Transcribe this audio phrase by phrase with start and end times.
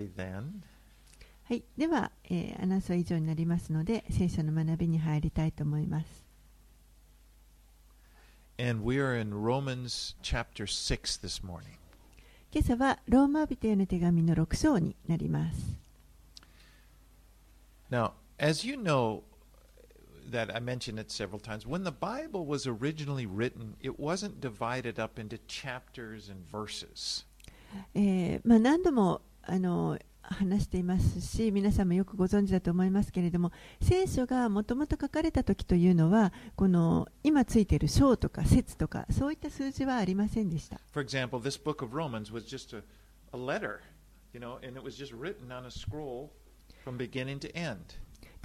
[0.00, 0.62] Then,
[1.44, 6.28] はい、では、えーアナウンスは以上になりますので聖書の学びに入りたいと思います。
[8.58, 11.78] and we are in Romans chapter 6 this morning.
[12.52, 15.78] 今朝はローマ人への手紙の6章になります。
[17.90, 19.22] Now, as you know,
[20.30, 25.00] that I mentioned it several times, when the Bible was originally written, it wasn't divided
[25.00, 27.24] up into chapters and verses.
[27.94, 40.80] えーまあ、何度もあの話していますし皆さんもよくご存知だと思いますけれども聖書がもともと書かれた時というのはこの今ついている章とか説とかそういった数字はありませんでした。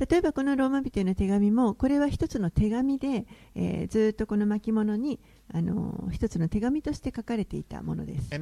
[0.10, 5.20] 例えばこのローマ人の手紙もこれは1つの手紙で、え、ずっとこの巻物に
[5.54, 8.34] あの一つの手紙として書かれていたものです。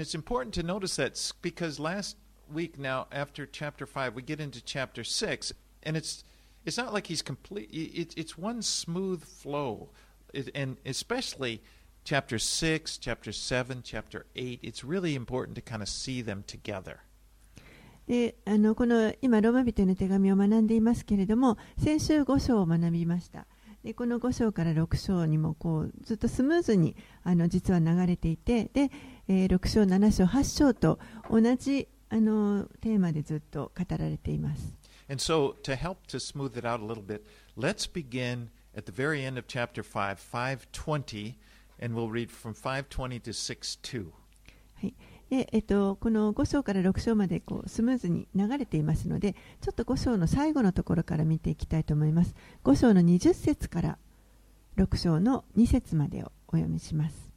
[2.53, 6.23] Week now after chapter 5 we get into chapter 6 and it's
[6.65, 9.89] it's not like he's complete it, it's one smooth flow
[10.34, 11.61] it, and especially
[12.03, 16.99] chapter 6 chapter 7 chapter 8 it's really important to kind of see them together
[18.07, 23.45] であのこの今、ローマ人への手紙を学んでいますけれども先週5章を学びました
[23.83, 28.91] でこの5章から6章にもこうずっとスムーズにあの実は流れていてで、
[29.27, 34.76] えー6章、7章、8章と同じあのテーマでずっと語られています。
[35.09, 37.23] And so to help to smooth it out a little bit
[37.57, 41.35] let's begin at the very end of chapter 5 520
[41.82, 44.12] and we'll read from 520 to 62
[44.76, 44.93] はい。
[45.29, 52.35] でえっと、この5章から6章までこうスムーズに流れていますのでちょっと5章の最後のところから見ていきたいと思います。
[52.65, 53.98] 5章の20節から
[54.76, 57.32] 6章の2節までをお読みします。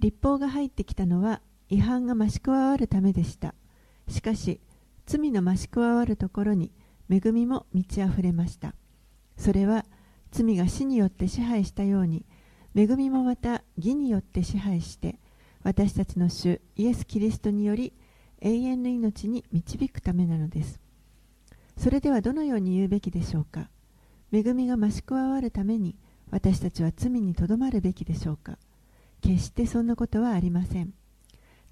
[0.00, 3.54] 立法が入ってきたのは違反が増し加わるためでした。
[4.08, 4.60] しかし
[5.06, 6.72] 罪の増し加わるところに
[7.10, 8.74] 恵みも満ち溢れました。
[9.36, 9.84] それは
[10.30, 12.24] 罪が死によって支配したように
[12.74, 15.18] 恵みもまた義によって支配して
[15.62, 17.92] 私たちの主イエス・キリストにより
[18.40, 20.80] 永遠の命に導くためなのです。
[21.76, 23.70] それではどのように言うべきでしょうか。
[24.32, 25.96] 恵みが増し加わるために
[26.30, 28.58] 私たちは罪にとどまるべきでしょうか。
[29.20, 30.92] 決してそんなことはありません。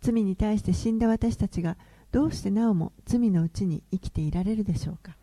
[0.02, 1.76] 罪に対して死んだ私たちが
[2.10, 5.16] どうしてなおも罪のうちに生きていられるでしょうか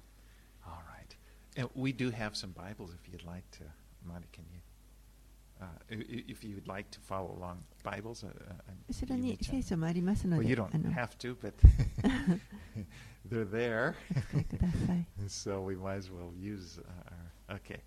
[1.75, 3.63] we do have some Bibles if you'd like to.
[4.07, 4.61] Monty, can you?
[5.61, 5.65] Uh,
[6.29, 8.53] if you would like to follow along Bibles, uh, uh,
[8.87, 11.53] 後ろ you に聖.書もありますの Well, で you あ don't の have to, but
[13.29, 13.95] they're there.
[15.27, 17.57] so we might as well use uh, our.
[17.57, 17.81] Okay.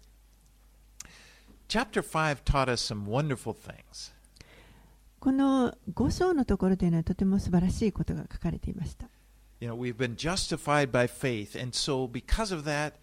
[1.69, 4.13] Chapter 5 taught us some wonderful things.
[5.23, 9.09] この5章のところというのはとても素晴らしいことが書かれていました。
[9.61, 12.95] You know, we've been justified by faith, and so because of that,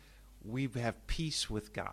[0.46, 1.88] we have peace with God.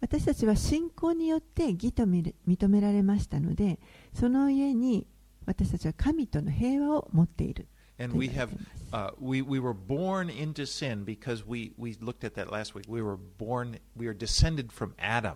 [0.00, 3.78] 私たちは信仰によって義と認められましたので、
[4.12, 5.06] その家に
[5.46, 7.68] 私たちは神との平和を持っている。
[8.00, 8.48] And we have,
[8.92, 12.84] uh, we, we were born into sin because we, we looked at that last week.
[12.88, 15.34] We were born, we are descended from Adam.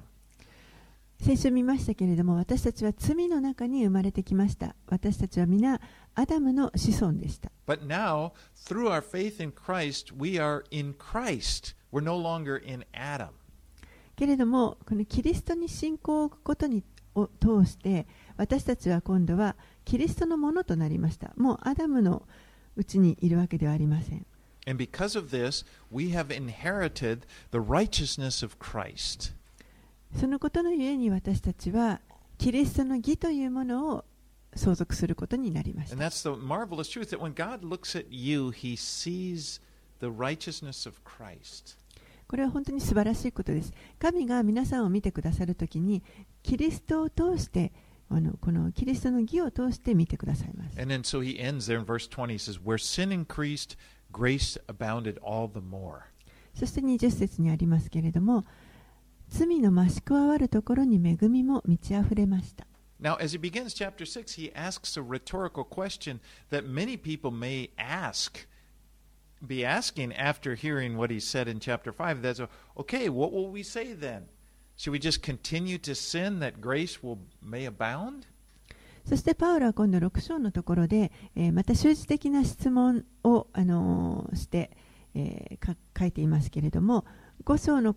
[1.20, 4.74] 先週見ましたけれども、私たちは罪の中に生まれてきました。
[4.86, 5.80] 私たちは皆、
[6.14, 7.50] アダムの子孫でした。
[7.66, 8.32] But now,
[8.66, 11.74] through our faith in Christ, we are in Christ.
[11.92, 13.28] We're no longer in Adam.
[14.16, 21.32] けれども、このキリストに信仰を置くことにを通して、私たちは今度はキリストのものとなりました。
[21.36, 22.26] もうアダムの
[22.76, 24.26] うちにいるわけではありません。
[24.66, 27.20] And because of this, we have inherited
[27.52, 29.34] the righteousness of Christ.
[30.14, 32.00] そのことのゆえに私たちは
[32.38, 34.04] キリストの義というものを
[34.54, 35.96] 相続することになりました。
[42.26, 43.72] これは本当に素晴らしいことです。
[43.98, 46.02] 神が皆さんを見てくださるときに、
[46.42, 47.72] キリストを通して、
[48.10, 50.78] あのこのキリストの義を通して見てくださいます。
[56.54, 58.44] そして20節にありますけれども、
[59.36, 62.66] 罪の増し加わるところに恵みも満ち溢れました。
[63.02, 66.20] Now, as he begins chapter 6, he asks a rhetorical question
[66.50, 68.46] that many people may ask,
[69.44, 72.22] be asking after hearing what he said in chapter 5.
[72.22, 72.40] That's,
[72.78, 74.26] okay, what will we say then?
[74.76, 78.26] Should we just continue to sin that grace will may abound?
[79.04, 84.70] そしてパウロは今度6章のところで、えーまた習字的な質問を、あのーして、
[85.14, 87.04] えーか書いていますけれども
[87.44, 87.94] 5章の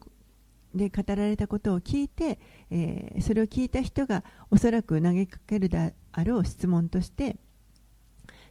[0.78, 2.40] で語られたことを聞いて、
[2.70, 7.38] えーそれを聞いた人がおそらく投げかけるであろう質問として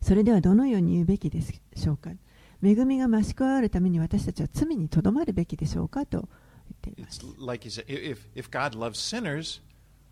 [0.02, 2.10] それではどのように言うべきでしょうか？
[2.62, 6.04] 恵みが増し加わるために私たちは罪にとどまるべきでしょうか？
[6.06, 6.28] と
[6.84, 7.20] 言っています。
[7.38, 9.60] like you said, if, if God loves sinners,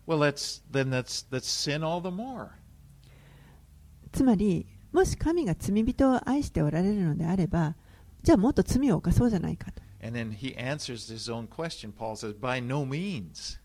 [0.07, 2.49] well, that's, then that's, that's sin all the more.
[4.11, 7.75] つまり、もし神が罪人を愛しておられるのであれば、
[8.23, 9.81] じゃあもっと罪を犯そうじゃないかと。
[10.04, 11.92] And then he answers his own question.
[11.92, 13.58] Paul says, by no means.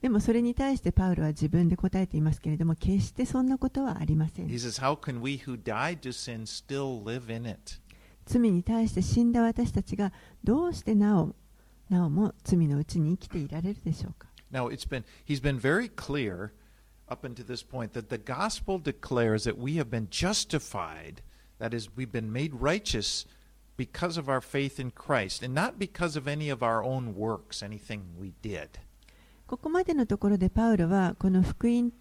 [0.00, 7.80] でもそれに対してパウロは自分で答えていますけれども、決してそんなことはありません He。says, how can we who died to sin still live in it?
[8.26, 10.12] 罪に対して死んだ私たちが
[10.44, 11.34] どうしてなお
[11.88, 16.52] なおも罪のうちに生きていられるでしょうか Now, it's been, he's been very clear
[17.08, 21.22] up until this point that the gospel declares that we have been justified,
[21.58, 23.26] that is, we've been made righteous
[23.77, 27.63] because of our faith in Christ and not because of any of our own works,
[27.63, 28.69] anything we did.
[29.47, 31.91] ここまでのところでパウロはこの福音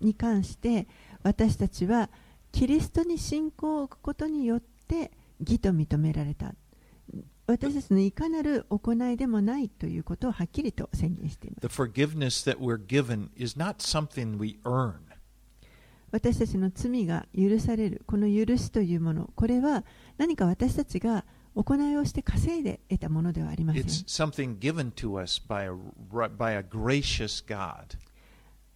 [0.00, 0.86] に関して
[1.22, 2.10] 私たちは
[2.52, 5.10] キリストに信仰を置くことによって
[5.40, 6.54] 義と認められた。
[7.46, 11.68] 私たちのいかなる行いでもないということをはっきりと宣言しています。
[16.12, 19.82] 私たちの罪が許されるこの許しというものこれは
[20.18, 21.24] 何か私たちが
[21.54, 23.82] 行いをして稼いで得たものではありません.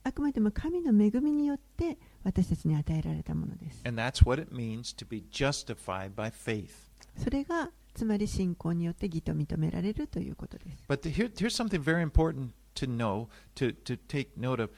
[0.05, 6.69] あくまでも神の恵みによって私たちに与えられたものです And that's what it means to be justified by faith.
[7.17, 14.71] それがつまり信仰によって義と認められるということです But here, here's something very important to know, to, to take note of.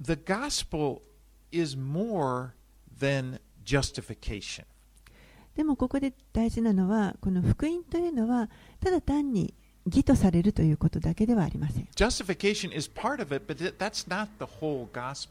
[0.00, 1.00] The gospel
[1.50, 2.52] is more
[3.00, 4.64] than justification.
[5.56, 8.48] でもここで大事なのはこの福音というのは
[8.80, 9.52] ただ単に
[9.86, 15.30] 義とされるということだけではありません Justification is part of it, but that- that's not the whole gospel.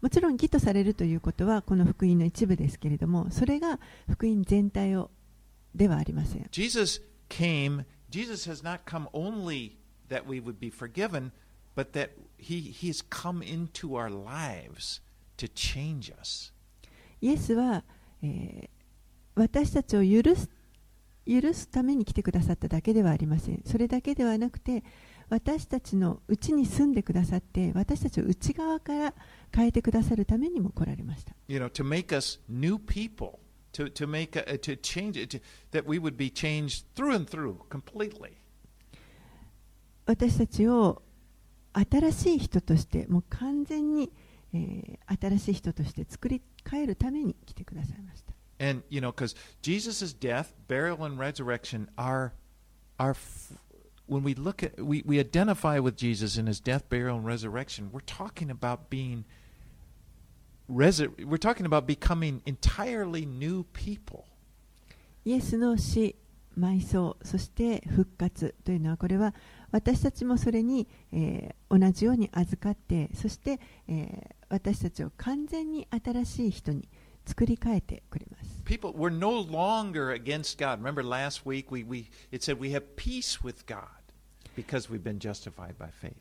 [0.00, 3.78] もちろん義とされるということはこの福音の一部ですけれどもそれが
[4.10, 5.10] 福音全体を
[5.74, 9.76] ではありません Jesus came, Jesus has not come only
[10.08, 11.30] that we would be forgiven,
[11.76, 15.00] but that he, he's come into our lives
[15.38, 16.52] to change us.
[17.20, 17.82] イエスは、
[18.22, 18.71] えー
[19.34, 20.48] 私たちを許す
[21.26, 23.62] 許すために来てくださっただけではありません。
[23.64, 24.82] それだけではなくて
[25.28, 29.14] 私たちのうちに住んでくださって私たちを内側から
[29.54, 31.34] 変えてくださるためにも来られました。
[31.48, 33.38] You know, to make us new people,
[33.72, 35.40] to, to make a, to change it, to,
[35.70, 38.32] that we would be changed through and through, completely.
[40.06, 41.00] 私たちを
[41.72, 44.10] 新しい人としてもう完全に、
[44.52, 48.21] えー新しい人として作り変えるために来てくださいました
[48.61, 52.33] And, you know, because Jesus' death, burial, and resurrection are,
[52.99, 53.53] are f-
[54.07, 57.89] when we look at, we, we identify with Jesus in his death, burial, and resurrection,
[57.91, 59.25] we're talking about being,
[60.71, 64.25] resur- we're talking about becoming entirely new people.
[65.25, 66.15] イエスの死、
[66.57, 69.35] 埋葬、そして復活というのはこれは
[69.71, 76.87] 私たちもそれに、えー同じように預かってそして、えー私たちを完全に新しい人に
[77.25, 78.63] 作り変えてくれます。
[78.65, 80.81] People, we're no longer against God.
[80.81, 83.87] Remember last week we, we, it said we have peace with God
[84.55, 86.15] because we've been justified by faith.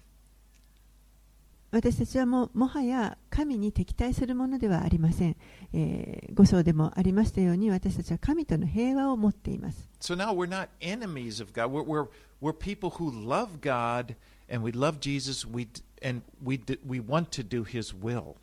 [1.72, 5.36] 私たちはもうもはや神に敵対するものではありません、
[5.74, 11.72] えー、5章でもありましたように私たちは神との平和を持っています So now we're not enemies of God.
[11.72, 12.06] We're, we're,
[12.40, 14.14] we're people who love God
[14.48, 18.36] and we love Jesus we, d- and we, d- we want to do His will.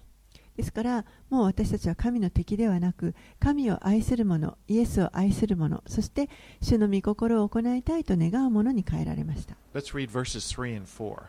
[0.58, 6.28] ですからもう私たちは神の敵ではなく神を愛する者イエスを愛する者そして
[6.60, 9.54] 主の御心を行いたいと願う者に変えられました。
[9.72, 11.22] Let's read verses 3 and 4.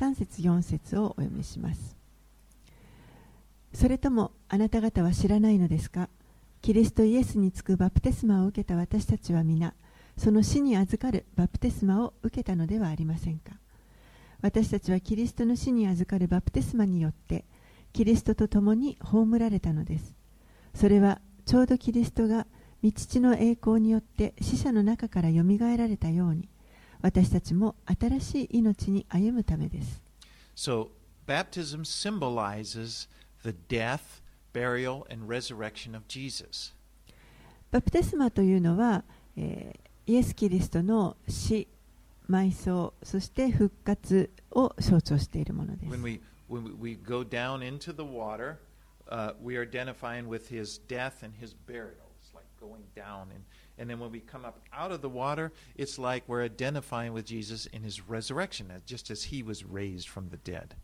[0.00, 1.94] 3節4節をお読みします。
[3.72, 6.08] それともあなた方は知らないのですか？
[6.60, 9.74] キリストイエスにつくバプテスマを受けた私たちは皆
[10.16, 13.52] その死に預かるバプテスマを受けたのではありませんか？
[14.42, 17.44] 私たちはキリストの死に預かるバプテスマによって
[17.96, 20.14] キリストと共に葬られたのです
[20.74, 22.46] それはちょうどキリストが
[22.84, 26.50] 御父の栄光によって死者の中からよみがえられたように
[27.00, 30.02] 私たちも新しい命に歩むためです
[30.54, 30.88] So
[31.26, 33.08] baptism symbolizes
[33.42, 34.20] the death,
[34.52, 36.74] burial, and resurrection of Jesus.
[37.70, 39.04] バプテスマというのは、
[39.36, 41.66] えーイエス・キリストの死、
[42.30, 46.04] 埋葬、そして復活を象徴しているものです When。
[46.04, 48.58] we, when we, go down into the water,
[49.08, 52.10] uh, we are identifying with His death and His burial.
[52.20, 53.28] It's like going down.
[53.34, 53.44] And,
[53.78, 57.24] and then when we come up out of the water, it's like we're identifying with
[57.24, 60.74] Jesus in His resurrection, just as He was raised from the dead.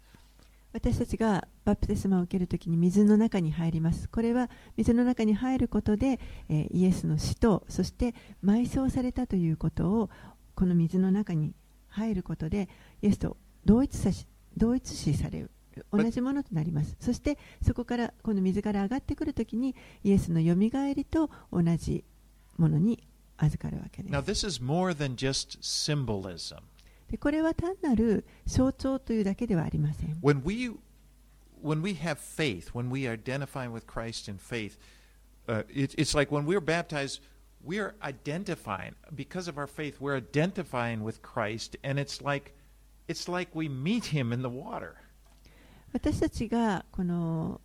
[0.72, 4.08] 私たちがバプテスマを受けるときに水の中に入ります。
[4.08, 10.10] これは水の中に入ることで、えーイエスの死と、そして埋葬されたということを、
[10.54, 11.52] この水の中に
[11.88, 12.70] 入ることで、
[13.02, 15.50] イエスと同一さし同一視される。
[15.90, 16.96] 同じものとなります。
[17.00, 22.04] そしてそこからこの水から上がってくるときにイエスのよみがえりと同じ
[22.58, 23.02] ものに
[23.38, 26.58] 預かるわけです Now, this is more than just symbolism.
[27.10, 30.18] でこれは単なる象徴というだけではありません。
[30.22, 30.70] When we
[31.62, 34.78] when we have faith, when we are identifying with Christ in faith,
[35.46, 37.20] uh, it, it's like when we're baptized,
[37.64, 40.00] we are identifying because of our faith.
[40.00, 42.54] We're identifying with Christ, and it's like
[43.07, 44.93] it's like we meet Him in the water.
[45.93, 47.61] 私たちがこの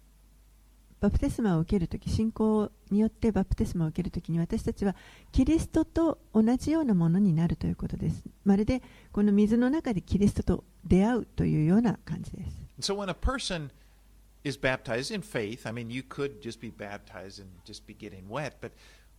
[1.01, 4.95] バプテスマを受けるとき、信仰によってバプテスマを受けるときに私たちは
[5.33, 8.23] キリストと同じようなものになるということです。
[8.45, 12.62] まるでこの水の中でキリストと出会うというような感じです。
[12.77, 13.71] And so when a person
[14.45, 18.29] is baptized in faith, I mean, you could just be baptized and just be getting
[18.29, 18.71] wet, but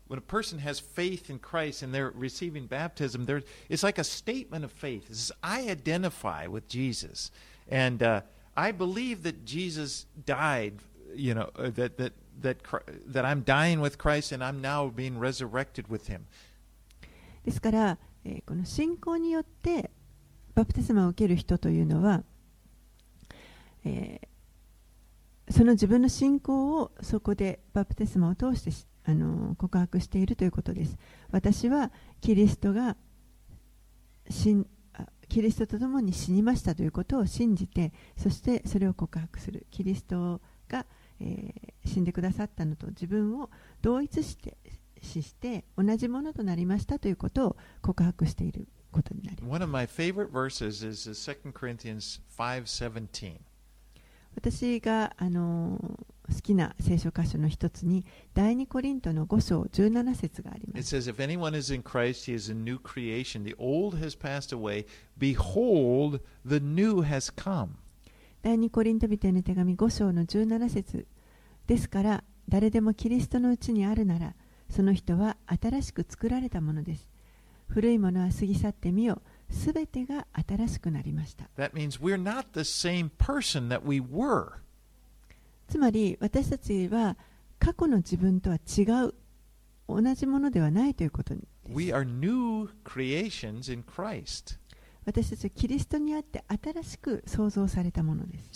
[0.07, 4.03] when a person has faith in Christ and they're receiving baptism, there it's like a
[4.03, 5.09] statement of faith.
[5.09, 7.31] It says, I identify with Jesus,
[7.69, 8.21] and uh,
[8.55, 10.79] I believe that Jesus died.
[11.15, 14.87] You know uh, that that that Chri- that I'm dying with Christ and I'm now
[14.87, 16.27] being resurrected with Him.
[17.45, 19.89] ですから、えーこの信仰によって
[20.55, 22.23] バプテスマを受ける人というのは、
[23.85, 24.27] えー
[25.49, 30.98] その自分の信仰をそこでバプテスマを通してし あの告白しているということです。
[31.30, 32.94] 私はキリストが
[34.28, 40.84] 死んあキリストと共に死にましたということを信じてそしてそれを告白するキリストが、
[41.20, 43.48] えー死んでくださったのと自分を
[43.80, 44.58] 同一して
[45.00, 53.47] 死して同じものとなりましたということを告白していることになります One of my favorite verses is 2 Corinthians 5:17.
[54.38, 58.04] 私が、あのー好きな聖書箇所の一つに
[58.34, 63.44] 第二コリントの5章17節がありま It す says, If anyone is in Christ, he is a new creation.
[63.44, 64.84] The old has passed away.
[65.18, 67.70] Behold, the new has come.
[68.42, 71.06] 第二コリント人への手紙5章の17節
[71.66, 74.34] ですから誰でもキリストのうちにあるなら
[74.68, 77.08] その人は新しく作られたものです
[77.68, 81.48] 古いものは過ぎ去ってみよすべてが新しくなりました。
[85.68, 87.16] つまり私たちは
[87.58, 89.14] 過去の自分とは違う、
[89.88, 91.46] 同じものではないということです。
[95.04, 98.48] 私たちはキリストにあって新しく創造されたものです。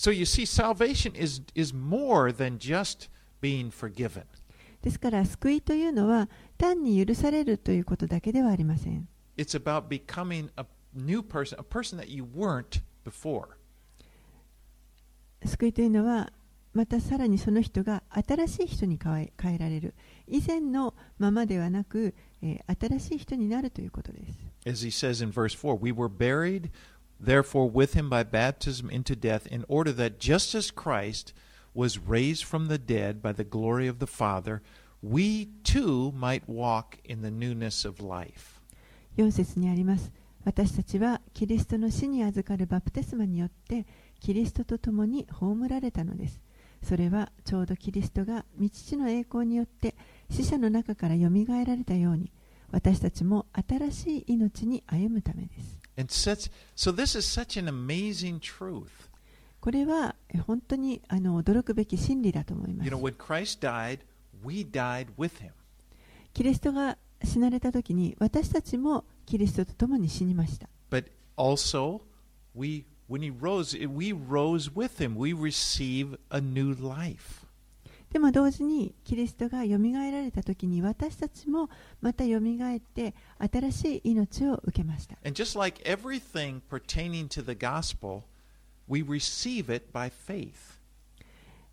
[4.83, 9.09] ですから、救いというのは単に許されるということだけではありません。
[10.94, 13.58] new person, a person that you weren't before.
[15.46, 16.32] 救いというのは
[16.74, 19.94] またさらにその人が新しい人に変え変えられる
[20.28, 24.38] 以前のままではなく、えー新しい人になるということです
[24.68, 26.70] As he says in verse 4, we were buried,
[27.24, 31.34] therefore, with him by baptism into death, in order that just as Christ
[31.74, 34.62] was raised from the dead by the glory of the Father,
[35.02, 38.60] we too might walk in the newness of life.
[39.18, 40.12] 4節にあります
[40.45, 43.87] 私たちはキリストの死に預かるバプテスマによって
[44.21, 46.41] キリストと共に葬られたのです
[46.83, 49.95] それはちょうどキリストが御父の栄光によって
[50.31, 52.33] 死者の中からよみがえられたように
[52.73, 56.93] 私たちも新しい命に歩むためです such, so.
[59.61, 64.01] これはえ本当にあの驚くべき真理だと思いま You す know, when Christ died.
[66.33, 70.69] キリストが死なれた時に私たちもキリストと共に死にました。
[78.13, 81.71] でも同時にキリストがよみがえられた時に私たちも
[82.03, 85.17] またよみがえって新しい命を受けました。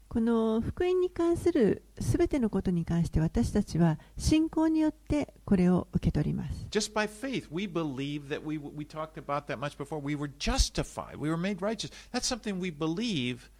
[0.09, 10.01] この福音に関するすべてのことに関して私たちは信仰によってこれを受け取ります Just by faith, we believe that we we talked about that much before.
[10.01, 11.17] We were justified.
[11.17, 11.91] We were made righteous.
[12.11, 13.51] That's something we believe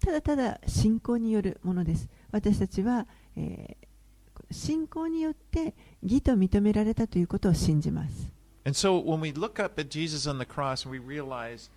[0.00, 3.06] ただただ信仰によるものです私たちは、
[3.36, 3.90] えー
[4.50, 8.28] 信仰によって義と認められたということを信じます
[8.64, 11.70] And so when we look up at Jesus on the cross and we realize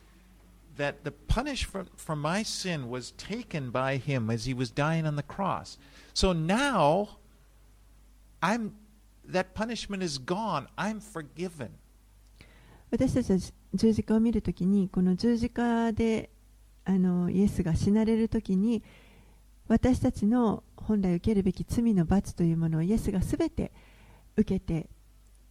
[0.77, 5.15] that the punishment for my sin was taken by him as he was dying on
[5.15, 5.77] the cross.
[6.13, 7.17] So now
[8.41, 8.75] I'm
[9.25, 10.67] that punishment is gone.
[10.77, 11.69] I'm forgiven.
[12.91, 13.39] 私たちは
[13.73, 16.29] 十字架を見るときにこの十字架で
[16.85, 18.83] あのイエスが死なれるときに
[19.67, 23.71] 私たちの本来受けるべき罪の罰というものをイエスがすべて
[24.35, 24.89] 受けて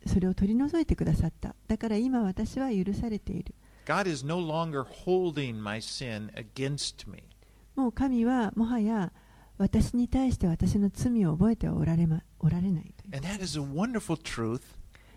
[0.07, 3.55] それを取り除いてくださっただから今私は許されている
[3.86, 7.24] God is no longer holding my sin against me.
[7.76, 9.12] もう神はもはや
[9.58, 14.62] 私に対して私の罪を覚えてはおられ,、ま、おられないという And that is a wonderful truth.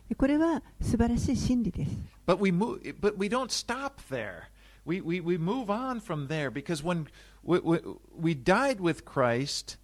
[0.08, 1.90] でこれは素晴らしい真理です
[2.26, 4.50] But we move, but we don't stop there.
[4.84, 7.06] We, we, we move on from there because when
[7.42, 7.78] we, we,
[8.18, 9.76] we died with Christ,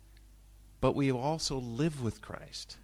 [0.81, 2.79] but we also live with Christ.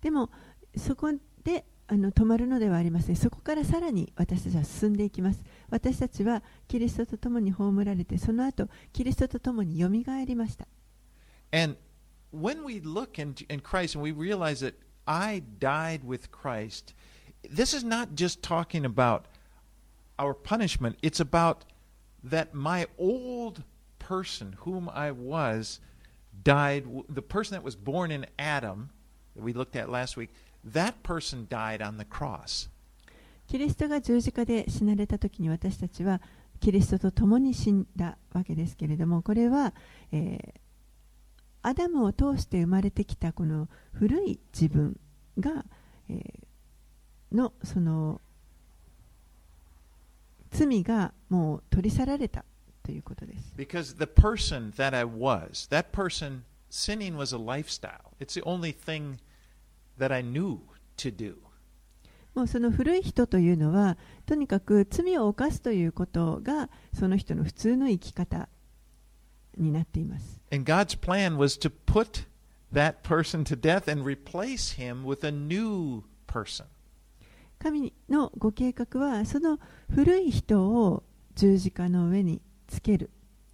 [0.00, 0.30] でも
[0.76, 1.12] そこ
[1.44, 10.66] で あの止まるのではありませんそこからさらに私たちは進んでいきます私たちはキリストと共に葬られてその後キリストと共によみがえりました
[11.52, 11.76] And
[12.32, 14.74] when we look in, in Christ and we realize that
[15.06, 16.94] I died with Christ,
[17.42, 19.26] this is not just talking about
[20.18, 21.64] our punishment, it's about
[22.24, 23.64] that my old
[23.98, 25.80] person, whom I was,
[26.42, 26.86] died.
[27.08, 28.90] The person that was born in Adam,
[29.34, 30.30] that we looked at last week,
[30.73, 32.69] that person died on the cross.
[33.47, 36.21] キリストが十字架で死なれた時に私たちは
[36.59, 39.73] キリストと共に死んだわけですけれどもこれは、
[40.11, 40.59] えー
[41.63, 44.97] アダムを通して生まれてきたこの古い自分
[45.37, 45.65] が、
[46.07, 46.47] えー
[47.31, 48.21] のその
[50.51, 52.45] 罪がもう取り去られた
[52.83, 53.53] ということです。
[53.57, 58.13] Because the person that I was, that person, sinning was a lifestyle.
[58.19, 59.17] It's the only thing
[59.99, 60.59] that I knew
[60.97, 61.35] to do.
[62.33, 68.47] もうその古い人というのはとにかく罪を犯すということがその人の普通の生き方
[69.57, 70.39] になっています。
[70.51, 72.27] And God's plan was to put
[72.71, 76.65] that person to death and replace him with a new person.
[77.59, 83.09] 神のご計画はその古い人を十字架の上につける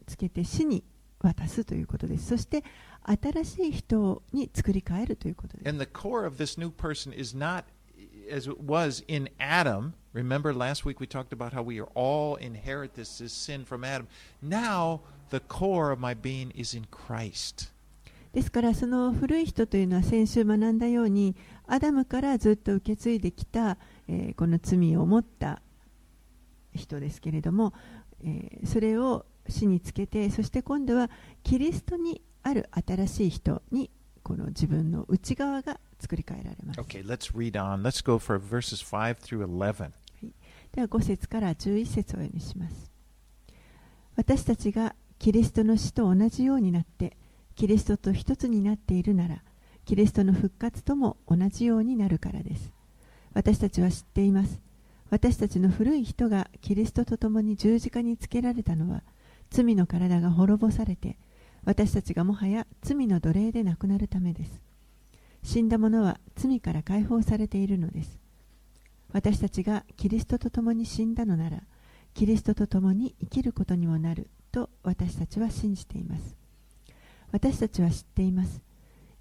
[0.06, 0.84] つけて死に
[1.24, 2.63] 渡すということですそして
[3.03, 7.63] 新しい人に作り変えるということです And the core of this new person is not
[8.29, 9.94] as it was in Adam.
[10.14, 13.83] Remember last week we talked about how we are all inherit this, this sin from
[13.83, 14.07] Adam.
[14.42, 17.72] Now the core of my being is in Christ.
[18.33, 21.36] ですからその古い人というのは先週学んだように
[21.68, 25.62] アダムからずっと受け継いできた、えーこの罪を持った
[26.74, 27.74] 人ですけれども、
[28.24, 31.10] えーそれを死につけてそして今度は
[31.44, 33.90] キリストにある新しい人に
[34.24, 36.79] この自分の内側が作り変えられます。
[36.79, 37.82] Okay, let's read on.
[37.82, 39.92] Let's go for verses 5 through 11.
[40.74, 42.92] では5節から11節をお読みします
[44.16, 47.16] 私たちがキリストの死と同じようになって
[47.56, 49.44] キリストと一つになっているなら
[49.86, 52.72] キリストの復活とも同じようになるからです
[53.34, 54.60] 私たちは知っています
[55.10, 59.03] 私たちの古い人がキリストと共に十字架につけられたのは
[59.53, 61.16] 罪の体が滅ぼされて
[61.63, 64.61] 私たちがもはや罪の奴隷でなくなるためです。
[65.44, 68.18] 死んだ者は罪から解放されているのです。
[69.11, 71.61] 私たちがキリストと共に死んだのなら
[72.16, 76.35] キリストと共に生きることにもなると私たちは信じています。
[77.31, 78.59] 私たちは知っています。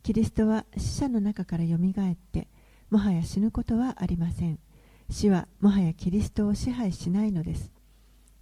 [0.02, 2.48] キリストは死者の中からよみがえって
[2.90, 4.58] もはや死ぬことはありません。
[5.10, 7.70] 死はもはやキリストを支配しないのです。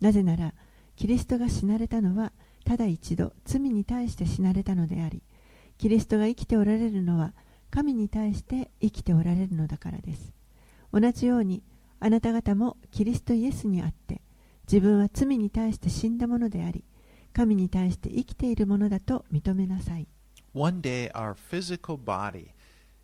[0.00, 0.54] なぜなら
[1.00, 2.30] キリストが死なれたのは
[2.66, 5.22] ただ一度罪に対して死なれたのであり
[5.78, 7.32] キリストが生きておられるのは
[7.70, 10.34] 神に対して生きておられるのだからです
[10.92, 11.62] 同じように
[12.00, 14.20] あなた方もキリストイエスにあって
[14.70, 16.84] 自分は罪に対して死んだものであり
[17.32, 20.06] 神に対して生きているものだと認めなさい
[20.52, 22.48] One day our physical body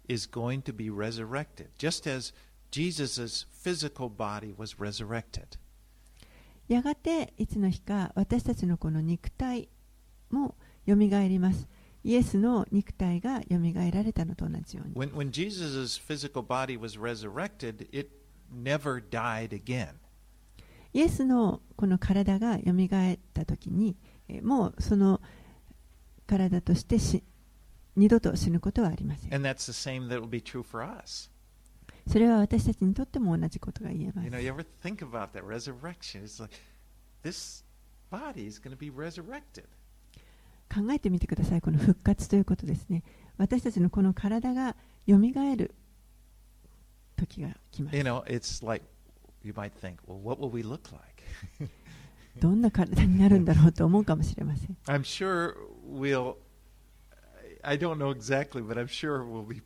[0.06, 2.34] is going to be resurrected, just as
[2.70, 5.56] Jesus' physical body was resurrected.
[6.68, 9.68] やがていつの日か私たちのこの肉体
[10.30, 11.68] もよみがえります
[12.02, 18.10] イエスの肉体がよみがえられたのと同じように When, when Jesus' physical body was resurrected, it
[18.52, 19.94] never died again.
[20.92, 23.96] イエスのこの体がよみがえった時に
[24.28, 25.20] えーもうその
[26.26, 27.22] 体としてし
[27.96, 31.30] 二度と死ぬことはありません And that's the same that will be true for us.
[32.08, 36.22] それは私たちにとっても同じことが言えま You す know, you ever think about that resurrection?
[36.22, 36.54] It's like
[37.22, 37.64] this
[38.10, 39.64] body is going to be resurrected.
[40.72, 43.04] 考えてみてくださいこの復活ということですね
[43.38, 44.74] 私たちのこの体が
[45.06, 45.74] よみがえる
[47.16, 48.84] 時が来ます You know, it's like
[49.44, 51.70] you might think, well, what will we look like?
[52.40, 55.54] どんな体になるんだろうと思うかもしれません I'm sure
[55.88, 56.36] we'll.
[57.62, 59.62] I don't know exactly, but I'm sure we'll be.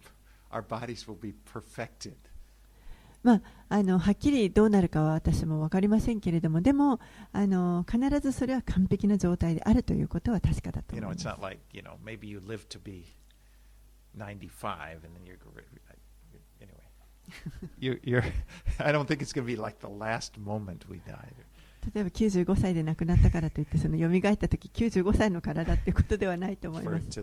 [0.50, 2.14] Our bodies will be perfected.
[3.22, 7.00] まあ、あのはっきりどうなるかは私も分かりませんけれども、でも
[7.33, 11.24] あの必ずそれは完璧な状態であるということは確かだと思います。
[21.94, 27.20] 例えば95歳で亡くなったからといって、その蘇った時95歳の体といことではないと思います。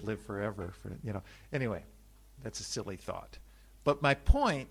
[3.85, 4.67] But my point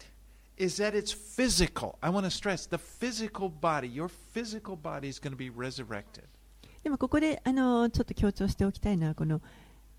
[0.57, 1.97] that it's physical.
[2.01, 3.87] I want to stress the physical body.
[3.87, 6.25] Your physical body is going to be resurrected.
[6.83, 9.41] でもここであのちょっと強調しておきたいのは、この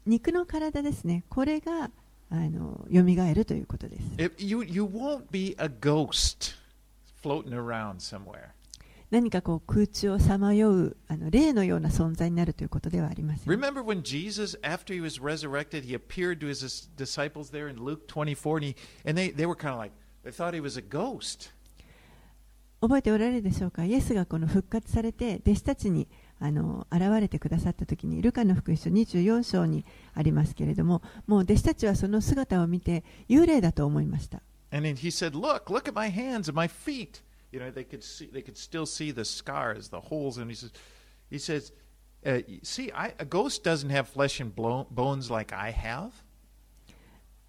[0.06, 1.90] 肉の体ですね、これが
[2.30, 3.02] あの蘇
[3.34, 4.02] るということです。
[4.18, 6.54] It, you you won't be a ghost
[7.22, 8.50] floating around somewhere.
[9.12, 13.52] 何かこう空中をさまようあの霊のような存在になるということではありません。
[13.52, 17.76] Remember when Jesus, after he was resurrected, he appeared to his dis- disciples there in
[17.76, 19.92] Luke 24, and, he, and they, they were kind of like,
[22.79, 26.07] 覚えておられるでしょうか、イエスがこの復活されて、弟子たちに
[26.39, 34.41] あの現れてくださったときに、ルカの福音書24章にありますけれども、もう弟子たちはその姿を見て、幽霊だと思いました。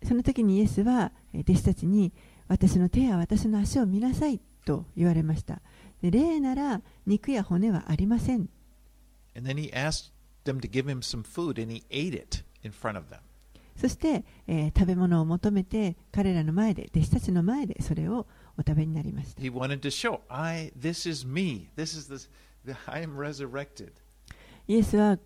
[0.04, 2.12] その時にイエスは弟子たちに
[2.48, 5.60] 私の手や私の足を見なさいと言われました。
[6.02, 8.48] で霊なら肉や骨はありません。
[13.76, 19.40] そして、え、食べ物を求めて彼らの前で弟子たちの前でそれをお食べになりました。
[24.66, 25.18] イエスは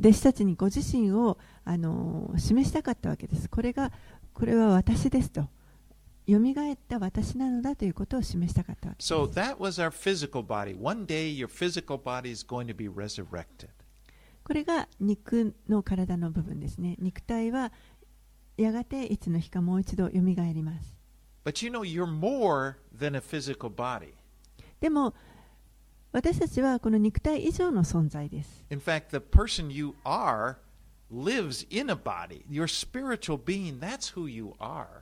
[0.00, 3.50] 弟子たちにご自身を、あの、示したかったわけです。
[3.50, 3.92] これ,が
[4.32, 5.46] これは私ですと。
[6.30, 9.12] 蘇った私なのだということを示したかったわけです。
[9.12, 10.78] So that was our physical body.
[10.78, 13.68] One day, your physical body is going to be resurrected.
[14.44, 16.96] これが肉の体の部分ですね。
[16.98, 17.72] 肉体は
[18.56, 20.96] やがていつの日かもう一度蘇ります。
[21.44, 24.12] But you know, you're more than a physical body.
[24.80, 25.14] でも
[26.12, 28.64] 私たちはこの肉体以上の存在です。
[28.70, 30.56] In fact, the person you are
[31.10, 32.44] lives in a body.
[32.48, 34.99] Your spiritual being, that's who you are.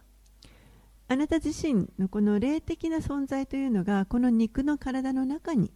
[1.09, 5.73] あなた自身のこの霊的な存在というのがこの肉の体の中に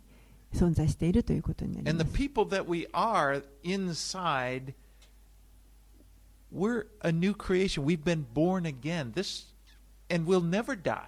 [0.53, 2.13] 存在しているということになります。
[3.65, 4.75] inside,
[6.55, 7.85] we're a new creation.
[7.85, 9.13] We've been born again.
[9.13, 9.47] This,
[10.11, 11.07] and we'll never die.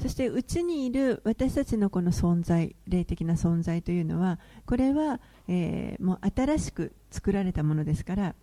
[0.00, 8.34] そしてうちにいる私たちのこの存在、霊的な存在というのは、これは、えーもう新しく作られたものですから、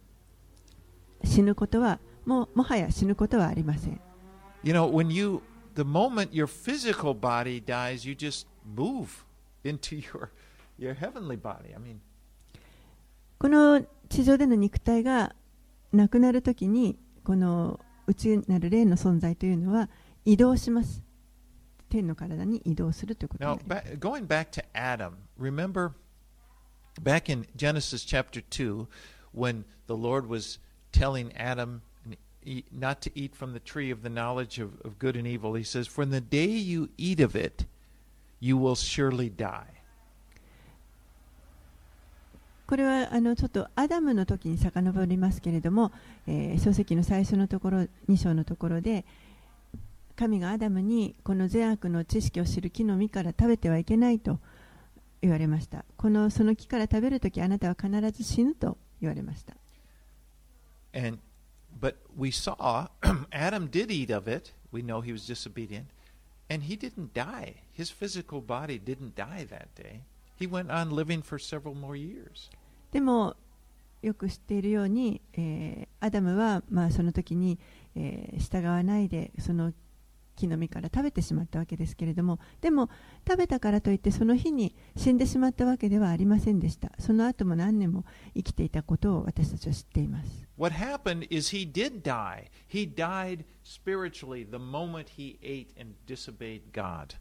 [1.25, 3.99] 死ぬことは、もうもはや死ぬことはありません。
[4.62, 5.42] You know, when you,
[5.74, 9.24] the moment your physical body dies, you just move
[9.64, 10.30] into your,
[10.78, 11.74] your heavenly body.
[11.74, 12.00] I mean,
[13.38, 15.34] この地上での肉体が
[15.92, 19.88] なくなるときに、この内なる霊の存在というのは
[20.24, 21.02] 移動します。
[21.88, 23.84] 天の体に移動するということにな Now, ります。
[23.92, 25.92] ba- going back to Adam, remember
[27.02, 28.86] back in Genesis chapter 2,
[29.32, 30.58] when the Lord was
[30.92, 31.82] telling Adam n-
[32.45, 35.53] eat- not to eat from the tree of the knowledge of, of good and evil,
[35.53, 37.65] he says, For in the day you eat of it,
[38.39, 39.81] you will surely die.
[42.67, 45.91] これはあのちょっとアダムの時に遡りますけれども、
[46.25, 49.03] えー書籍の最初のところ2章のところで
[50.15, 54.39] 神がアダムにこの善悪の知識を知る木の実から食べてはいけないと
[55.21, 55.83] 言われました。
[55.97, 59.53] このその木から食べる時あなたは必ず死ぬと言われました。
[60.93, 61.19] And
[61.81, 62.87] but we saw
[63.33, 64.53] Adam did eat of it.
[64.71, 65.87] We know he was disobedient,
[66.49, 67.55] and he didn't die.
[67.73, 70.03] His physical body didn't die that day.
[70.37, 72.49] He went on living for several more years.
[72.91, 73.35] でも
[74.01, 77.59] よく知っているように、えーアダムは、まあ、その時に、
[77.95, 79.73] えー従わないでその
[80.35, 82.89] 木の実から食べてしまったわけですけれどもでも
[83.27, 92.49] 食べたからといってその日に死んでしまったわけではありませんでしたその後も何年も生きていたことを私たちは知っています What happened is he did die.
[92.67, 97.15] He died spiritually the moment he ate and disobeyed God.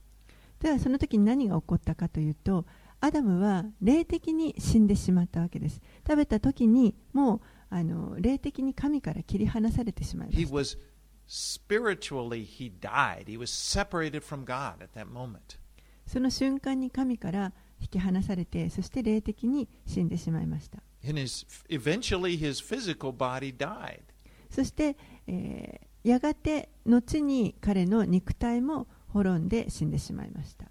[0.60, 2.66] ではその時に何が起こったかというと、
[3.00, 5.80] アダムは霊的に死んでしまったわけです。
[6.06, 10.42] 食べた時にもうあの霊的に神から切り離されてしまいました。
[16.06, 20.82] その瞬間に神から引き離されて、そして霊的に死んでしまいました。
[24.50, 30.66] そして、えー、やがて後に彼の肉体も滅んで死んでしまいました。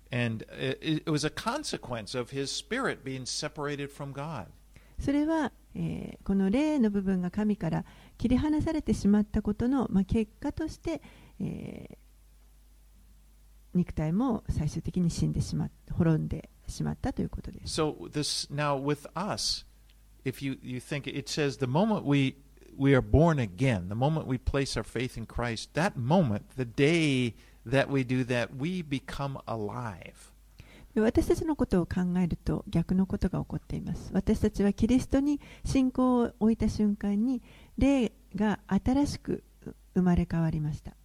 [4.99, 7.85] それは、えー、この例の部分が神から
[8.17, 11.01] 切り離されてしまったことの、まあ、結果として、
[11.39, 17.81] えー、肉体も最終的に死んでしまった、滅んでしまったということです。
[17.81, 19.65] So this, now with us,
[20.24, 22.36] if you, you think it says the moment we
[22.76, 26.64] we are born again, the moment we place our faith in Christ, that moment, the
[26.64, 30.32] day that we do that, we become alive.
[30.94, 34.10] で私たちのことを考えると逆のことが起こっています。
[34.12, 37.42] 私たちはキリストに信仰を置いた瞬間に
[37.76, 39.42] 霊が新しく
[39.94, 40.96] 生まれ変わりました。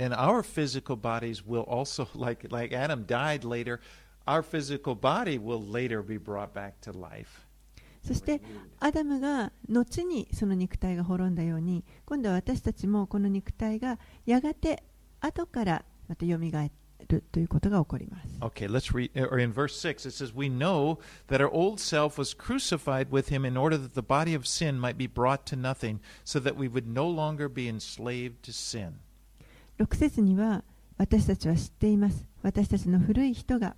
[0.00, 3.80] And our physical bodies will also, like like Adam died later,
[4.26, 7.41] our physical body will later be brought back to life.
[8.03, 8.41] そして
[8.79, 14.83] アダムが後にその肉体が滅んだように今度は私たちもこの肉体がやがて
[15.21, 16.37] 後からまた蘇
[17.07, 18.37] るということが起こります。
[18.41, 22.35] Okay, let's read, or in verse 6, it says, We know that our old self was
[22.35, 25.99] crucified with him in order that the body of sin might be brought to nothing,
[26.23, 28.99] so that we would no longer be enslaved to sin.
[29.79, 30.63] 6節には
[30.97, 32.25] 私たちは知っています。
[32.41, 33.75] 私たちの古い人が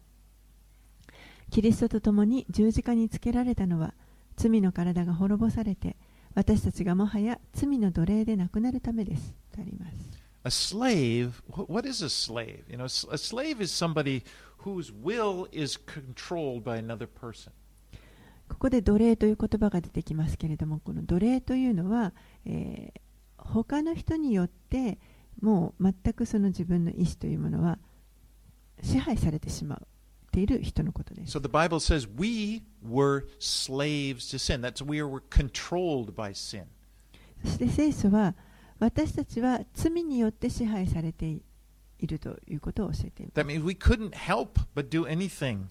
[1.51, 3.93] キリストと共に十字架につけられたのは
[4.35, 5.95] 罪の体が滅ぼされて
[6.33, 9.33] 私たちがもはや罪の奴隷でなくなるためです。
[9.53, 9.95] とあります。
[10.43, 12.63] A slave, wh- what is a slave?
[12.69, 14.23] You know, a slave is somebody
[14.63, 17.51] whose will is controlled by another person.
[18.49, 22.13] ここで奴隷という言葉が出てきますけれども、この奴隷というのは、
[22.45, 23.01] えー
[23.37, 24.97] 他の人によって
[25.39, 27.77] もう全くその自分の意思というものは
[28.81, 29.75] 支配されてしま
[30.35, 31.37] っている人のことです。
[31.37, 34.61] So the Bible says we were slaves to sin.
[34.61, 36.65] That's we were controlled by sin.
[37.45, 38.35] そして聖書は
[38.79, 41.41] 私たちは罪によって支配されてい
[42.07, 43.39] るということを教えています。
[43.39, 45.67] That means we couldn't help but do anything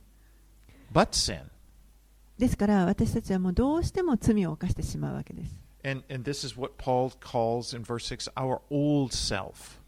[0.92, 1.42] but sin.
[2.38, 5.55] ですから私たちはもうどうしても罪を犯してしまうわけです。
[5.85, 9.79] And, and this is what Paul calls in verse 6 our old self.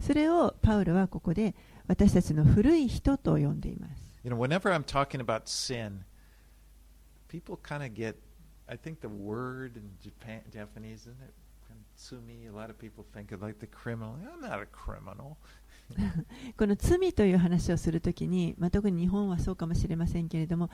[0.00, 1.54] それをパウロはここで
[1.86, 4.11] 私たちの古い人と呼んでいます。
[4.24, 6.04] You know, whenever I'm talking about sin,
[7.28, 8.16] people kind of get,
[8.68, 11.34] I think the word in Japan, Japanese, isn't it?
[11.68, 14.16] Kansumi, a lot of people think of like the criminal.
[14.32, 15.36] I'm not a criminal.
[16.56, 20.70] この罪という話をするときに、まあ、特に日本はそうかもしれませんけれども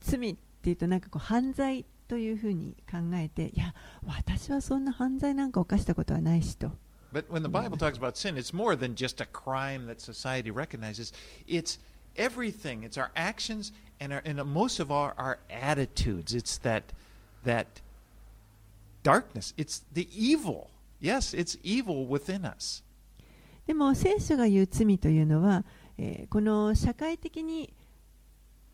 [0.00, 3.74] 罪っていうとなんかこう犯罪というふうに考えていや
[4.06, 6.70] 私はそんな犯罪なんか犯したことはないしと
[7.12, 10.50] But when the Bible talks about sin, it's more than just a crime that society
[10.50, 11.12] recognizes.
[11.46, 11.78] It's
[12.16, 12.84] everything.
[12.84, 16.34] It's our actions and, our, and most of our, our attitudes.
[16.34, 16.82] It's that
[17.44, 17.80] that
[19.02, 19.52] darkness.
[19.56, 20.70] It's the evil.
[21.00, 22.82] Yes, it's evil within us.
[23.66, 25.64] でも聖書が言う罪というのは、
[25.98, 27.72] えーこの社会的に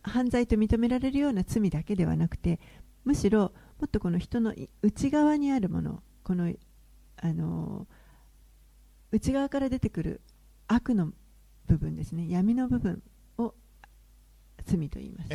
[0.01, 2.59] 犯罪と認められるような罪だけではなくて
[3.03, 3.39] むしろ
[3.79, 6.51] もっとこの人の内側にあるものこの、
[7.17, 7.93] あのー
[9.11, 10.21] 内側から出てくる
[10.67, 11.11] 悪の
[11.67, 13.01] 部分ですね闇の部分
[14.69, 15.29] 罪と言います。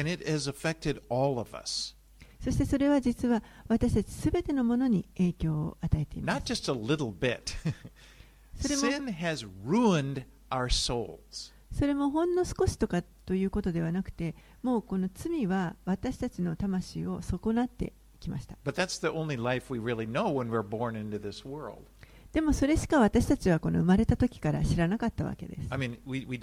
[2.45, 6.53] そしてそれは実は私たち全てのものに影響を与えています。
[6.53, 7.55] Not just a little bit.
[8.61, 9.13] Sin
[11.73, 18.57] それもほんの少しとかということではなくて、もうこの罪は私たちの魂を損なってきました。
[22.33, 25.69] でもそれしか私たちはこの生まれた時から知らなかったわけです。
[25.71, 26.39] I mean, we, we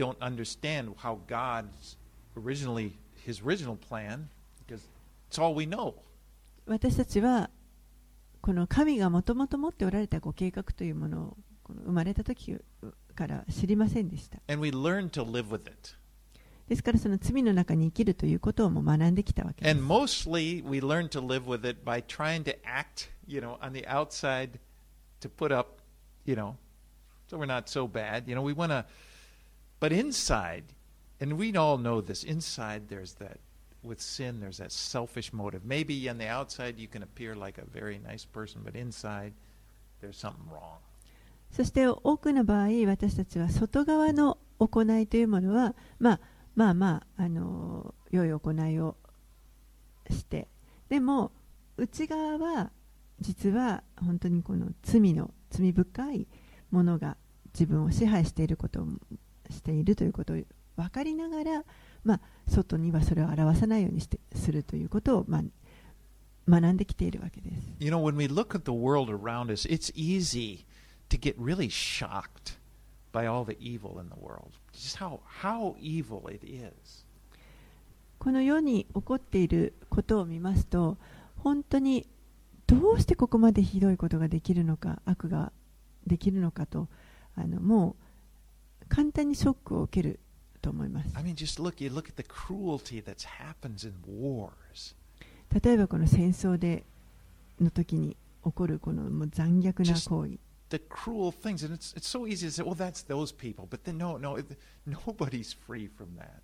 [2.36, 2.92] originally,
[3.24, 4.28] his original plan,
[4.66, 4.82] because
[5.28, 5.94] it's all we know.
[6.66, 7.50] 私たちは
[8.40, 12.56] この神がもともと持っておられたご計画というものをこの生まれた時
[13.14, 15.96] から知りませんでした And we learn to live with it.
[16.68, 23.58] ですからその罪の中に生きるということをもう学んできたわけです And mostly we learn to live with it by trying to act, you know,
[23.60, 24.58] on the outside
[25.20, 25.80] to put up,
[26.24, 26.56] you know,
[27.28, 28.24] so we're not so bad.
[28.26, 28.84] You know, we want to,
[29.80, 30.64] but inside,
[31.21, 33.37] and we all know this, inside there's that,
[33.83, 35.63] with sin, there's that selfish motive.
[35.63, 39.33] Maybe on the outside you can appear like a very nice person, but inside
[40.01, 40.79] there's something wrong.
[41.51, 46.19] そして多くの場合私たちは外側の行いというものは、まあ、
[46.55, 48.95] まあまああの良い行いを
[50.09, 50.47] して
[50.87, 51.33] でも
[51.75, 52.71] 内側は
[53.19, 56.27] 実は本当にこの罪の罪深い
[56.71, 57.17] ものが
[57.53, 58.87] 自分を支配していることを
[59.49, 60.37] しているということを
[60.81, 61.63] 分かりながら、
[62.03, 65.43] まあ、外にはそれを表さないようにしてするということを、まあ、
[66.49, 67.75] 学んできているわけです。
[67.79, 70.65] You know, when we look at the world around us, it's easy
[71.09, 72.57] to get really shocked
[73.13, 74.51] by all the evil in the world.
[74.73, 77.05] Just how, how evil it is.
[78.17, 80.97] この世に起こっていることを見ますと
[81.37, 82.07] 本当に
[82.67, 85.51] どうしてここまでひどいことができるのか悪が
[86.05, 86.87] できるのかと
[87.35, 87.95] あのも
[88.83, 90.19] う簡単にショックを受ける
[90.61, 94.95] と思います I mean, just look, you look at the cruelty that happens in wars.
[95.63, 96.85] 例えばこの戦争で
[97.59, 103.67] の時に起こるこのもう残虐な行為 The cruel things, and it's, it's so easy to say, well, that's those people.
[103.69, 104.37] But then, no, no,
[104.87, 106.41] nobody's free from that.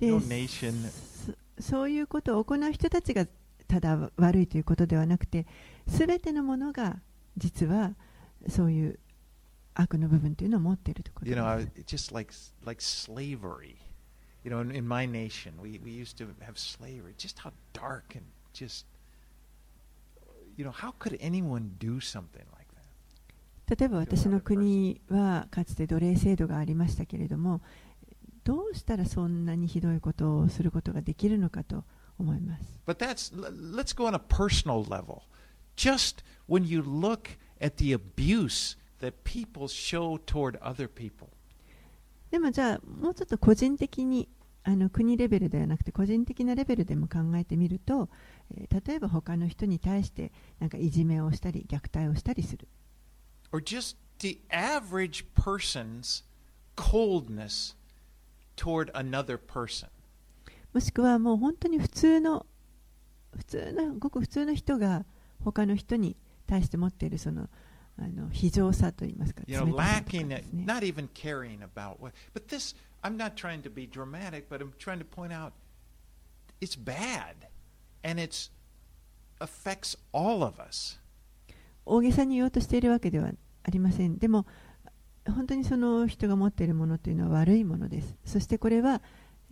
[0.00, 0.72] で No nation.
[1.58, 3.26] そそういうことを行う人たちが
[3.68, 5.46] ただ悪いということではなくて
[5.86, 7.00] 全てのものが
[7.36, 7.94] 実は
[8.48, 8.98] そういう
[9.78, 12.32] 悪の部分というのを持っているということ You です know, I- it's just like
[12.64, 13.76] like slavery.
[14.44, 17.14] You know, in, in my nation, we, we used to have slavery.
[17.18, 18.86] Just how dark and just,
[20.56, 22.68] you know, how could anyone do something like
[23.68, 23.76] that?
[23.78, 27.60] 例えば私の国はかつて奴隷制度がありましたけれども
[28.44, 31.82] どうしたらそんなにひどいことをすることができるのかと
[32.16, 35.22] 思います But that's let's go on a personal level.
[35.76, 41.28] Just when you look at the abuse that people show toward other people.
[42.30, 44.28] でもじゃあもうちょっと個人的に
[44.64, 48.08] あの国レベルではなくて個人的なレベルでも考えてみると、
[48.54, 52.68] えー例えば他の人に対してなんかいじめをしたり虐待をしたりする
[53.52, 56.24] or just the average person's
[56.76, 57.74] coldness
[58.56, 59.88] toward another person.
[60.72, 62.46] もしくはもう本当に普通の
[63.36, 65.04] 普通のごく普通の人が
[65.42, 67.48] 他の人に対して持っているその
[67.98, 69.40] あの非常さと言いますか。
[69.40, 69.46] ね
[81.84, 83.30] 大げさに言おうとしているわけでは
[83.62, 84.18] ありません。
[84.18, 84.46] でも、
[85.26, 88.16] 本当にその人が持っているものというのは悪いものです。
[88.24, 89.02] そしてこれは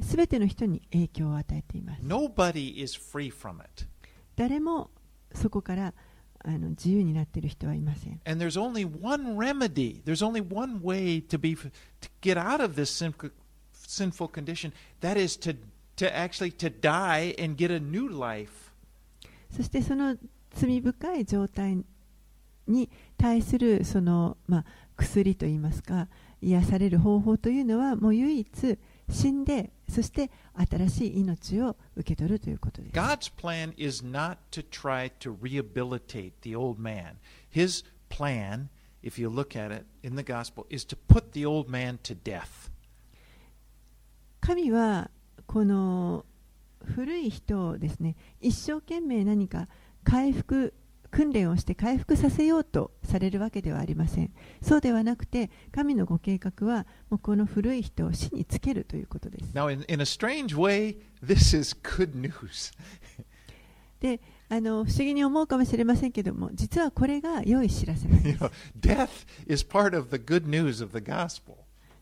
[0.01, 2.03] 全ての人に影響を与えています。
[4.37, 4.91] 誰も
[5.33, 5.95] そこから、
[6.47, 10.03] あの自由になっている人はいません and there's only one remedy.
[10.05, 11.71] There's only one way to be to
[12.21, 13.31] get out of this sinful,
[13.73, 14.73] sinful condition.
[15.01, 15.57] That is to
[15.97, 18.73] to actually to die and get a new life.
[19.51, 20.17] そしてその
[20.53, 21.83] 罪深い状態
[22.67, 24.65] に対するその、まあ、
[24.97, 26.09] 薬といいますか
[26.41, 28.79] 癒される方法というのはもう唯一
[29.09, 30.31] 死んでそして
[30.71, 37.17] 新しい命を受け取るということです God's plan is not to try to rehabilitate the old man.
[37.51, 38.69] His plan,
[39.03, 42.17] if you look at it in the gospel, is to put the old man to
[42.17, 42.71] death.
[44.41, 45.11] 神は
[45.47, 46.25] この
[46.85, 49.69] 古い人をですね一生懸命何か
[50.05, 50.75] 回復
[51.15, 54.33] 訓練をして回復させようとされるわけではありません。
[54.61, 59.53] そうではなくて、神のご計画は、もうこの古い人を死につけるということです。
[59.55, 62.73] Now, in, in a strange way, this is good news.
[64.01, 68.29] であの不思議に思うかもしれませんけども、実はこれが良い知らせです。
[68.29, 68.51] You know,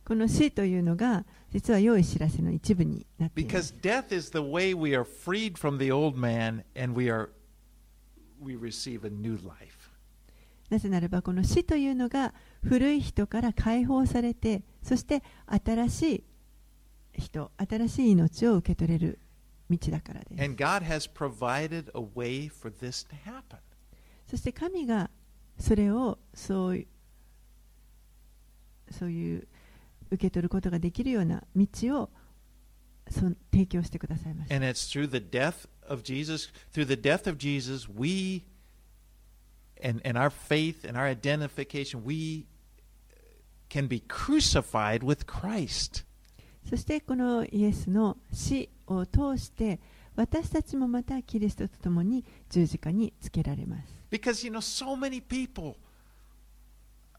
[0.05, 3.43] この死というのが、実は良い知らせの一部になって。
[8.43, 9.91] We receive a new life.
[10.71, 12.33] なぜならばこの死というのが
[12.65, 19.19] 古い人から解放されてそして新しい人新しい命を受け取れる
[19.69, 23.59] 道だからです And God has provided a way for this to happen.
[24.27, 25.11] そして神が
[25.59, 26.87] それをそうい
[28.91, 29.49] そういう
[30.11, 31.67] 受け取ることができるような道
[32.01, 32.11] を
[33.51, 34.55] 提供してくださいました
[35.92, 38.44] And it's through the death of Jesus, through the death of Jesus, we
[39.82, 42.46] and, and our faith and our identification, we
[43.70, 46.04] can be crucified with Christ.
[46.70, 49.80] そしてこのイエスの死を通して
[50.18, 55.78] 私たちもまたキリストと共に十字架につけられます Because, you know, so many people,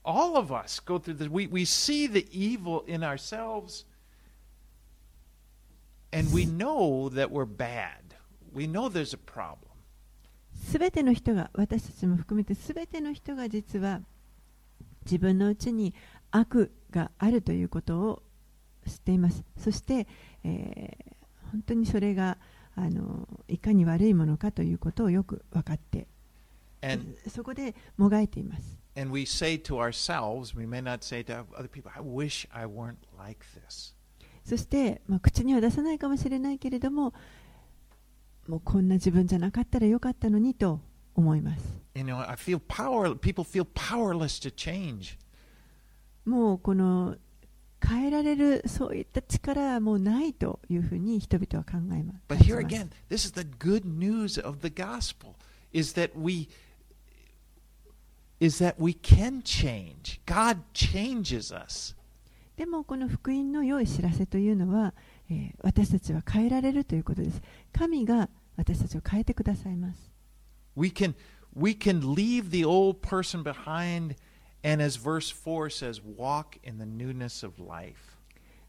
[0.04, 1.28] all of us go through this.
[1.28, 3.84] We, we see the evil in ourselves,
[6.12, 8.01] and we know that we're bad.
[8.53, 9.57] We know there's a problem.
[10.53, 14.01] すべての人が私たちも含めてすべての人が実は
[15.05, 15.93] 自分のうちに
[16.31, 18.23] 悪があるということを
[18.87, 20.07] 知っていますそして、
[20.43, 21.13] えー
[21.53, 22.39] 本当にそれが
[22.75, 26.07] あのいかに悪いものかということをよく分かって
[26.81, 32.01] And, そこでもがいています and we say to ourselves, we may not say to other people, I
[32.01, 33.93] wish I weren't like this.
[34.43, 37.13] そして、まあ、口には出さないかもしれないけれども
[38.47, 40.81] もうこんな自分じゃなかったらよかったのにと
[41.15, 41.63] 思います。
[46.25, 47.15] もうこの
[47.85, 52.19] 変えられるそういった力はもうないというふうに人々は考えます。
[62.55, 64.93] でもこの福音の良い知らせというのは、
[65.33, 67.41] えー私たちは変えられるということです。
[67.71, 70.11] 神が私たちを変えてくださいます。
[70.75, 71.15] We can
[71.55, 74.15] we can leave the old person behind
[74.63, 77.95] and as verse 4 says walk in the newness of life.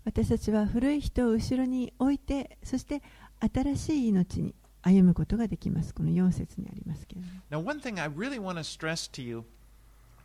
[0.04, 3.02] 私たちは古い人を後ろに置いて、そして
[3.40, 5.94] 新しい命に歩むことができます。
[5.94, 7.64] この4節にありますけれども。
[7.64, 9.44] Now one thing I really want to stress to you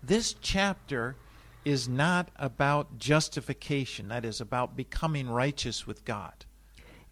[0.06, 1.16] this chapter
[1.66, 4.08] is not about justification.
[4.10, 6.32] That is about becoming righteous with God.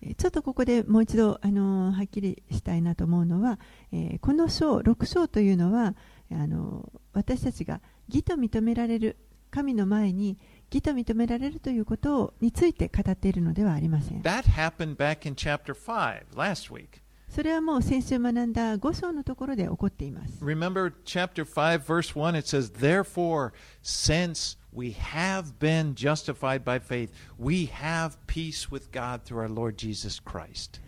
[0.01, 3.59] えーちょっとここでもう一度、あのーはっきりしたいなと思うのは、
[3.91, 5.95] えーこの章、6章というのは
[6.31, 9.17] あのー私たちが義と認められる、
[9.49, 10.37] 神の前に
[10.71, 14.21] 義と認められるということをについて語っているのではありません。
[14.21, 17.01] That happened back in chapter 5 last week.
[17.29, 20.43] それはもう先週学んだ5章のところで起こっています。
[20.43, 23.51] Remember chapter 5, verse 1, it says, Therefore,
[23.83, 29.77] since we have been justified by faith, we have peace with God through our Lord
[29.77, 30.81] Jesus Christ.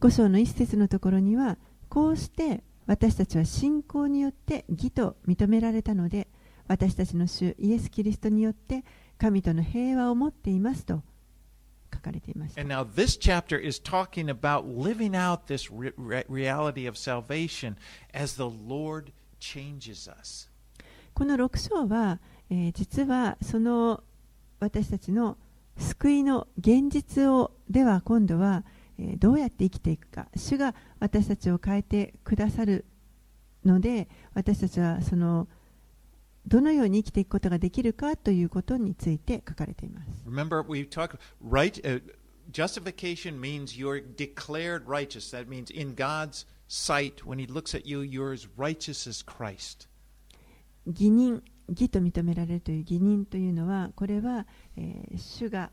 [0.00, 1.56] 5章の一節のところには、
[1.88, 6.28] こうして私たちは信仰によって義と認められたので、
[6.68, 8.84] 私たちの主イエス・キリストによって
[9.18, 11.02] 神との平和を持っていますと
[11.98, 12.60] 書かれていました。
[21.24, 22.20] の6章は、
[22.72, 24.02] 実はその
[24.60, 25.36] 私たちの
[25.76, 28.64] 救いの現実をでは今度は、
[29.18, 32.84] どうやって生きていくか、主が私たちを変えてくださる
[33.64, 35.48] ので、私たちはその。
[36.48, 40.08] どのように生きていくことができるかということについて書かれています。
[40.26, 41.80] Remember, we talked right.
[41.84, 42.00] Uh,
[42.50, 45.30] justification means you're declared righteous.
[45.30, 49.88] That means in God's sight, when He looks at you, you're as righteous as Christ.
[50.86, 54.46] 義人義と認められるという義人というのはこれは、
[54.76, 55.70] えー主が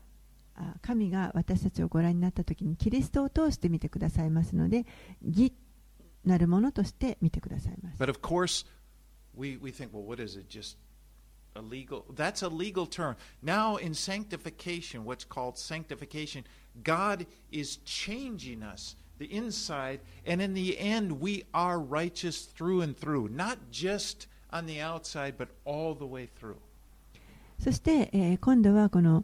[0.56, 4.86] あ神が私たちをご覧になった時にキリストを通して見てくださいますので
[5.22, 5.52] 義
[6.24, 8.66] なるものとして見てくださいます But of course,
[9.35, 10.49] we, we think, well, what is it?
[10.49, 10.77] Just
[11.55, 12.05] a legal?
[12.15, 13.15] That's a legal term.
[13.41, 16.43] Now, in sanctification, what's called sanctification,
[16.83, 22.97] God is changing us, the inside, and in the end, we are righteous through and
[22.97, 26.57] through, not just on the outside, but all the way through.
[27.59, 29.23] そして、えー今度はこの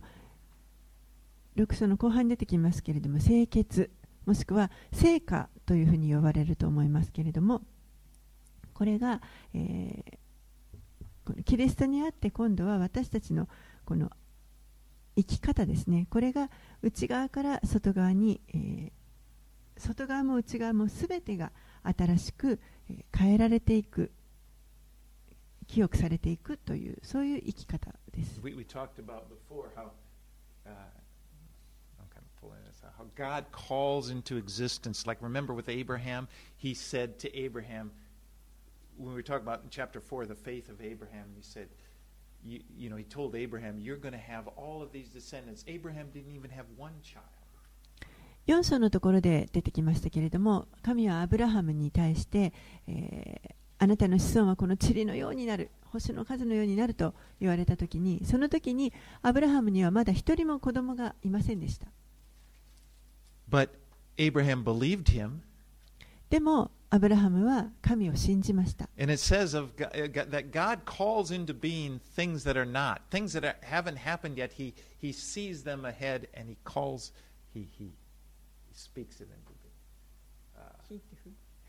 [1.56, 3.90] 6章の後半に出てきますけれども清潔
[4.28, 7.64] もしくは聖歌というふうに呼ばれると思いますけれども
[8.75, 9.21] これが、
[9.55, 10.19] えー
[11.25, 13.49] このキリストにあって今度は私たちの
[13.85, 14.11] この
[15.15, 16.51] 生き方ですねこれが
[16.83, 18.93] 内側から外側に、えー
[19.79, 21.51] 外側も内側も全てが
[21.85, 22.61] 新しく、
[22.91, 24.11] えー変えられていく
[25.69, 28.41] 清くされていくというそういう生き方です。
[28.43, 29.91] We, we talked about before how,
[30.67, 30.71] uh,
[31.99, 35.07] I'm kind of pulling this out, how God calls into existence.
[35.07, 37.91] Like, remember with Abraham, he said to Abraham,
[38.97, 41.69] when we talking about in chapter 4, the faith of Abraham, he said,
[42.45, 45.65] you, you know, he told Abraham, you're going to have all of these descendants.
[45.67, 47.27] Abraham didn't even have one child.
[48.49, 52.53] 4章のところで出てきましたけれども神はアブラハムに対して、
[52.89, 61.89] えーあなたの子孫はこの塵のようになる星の数のようになると言われた時にその時にアブラハムにはまだ一人も子供がいませんでした
[63.51, 63.71] But
[64.17, 65.39] Abraham believed him,
[66.31, 72.56] でもアブラハムは神を信じました and it says of God, uh, God- that God calls into being things that
[72.58, 74.52] are not, things that are, haven't happened yet.
[74.54, 77.12] He, he sees them ahead, and he calls,
[77.54, 79.74] he, he, he speaks it into being.
[80.58, 81.00] Uh,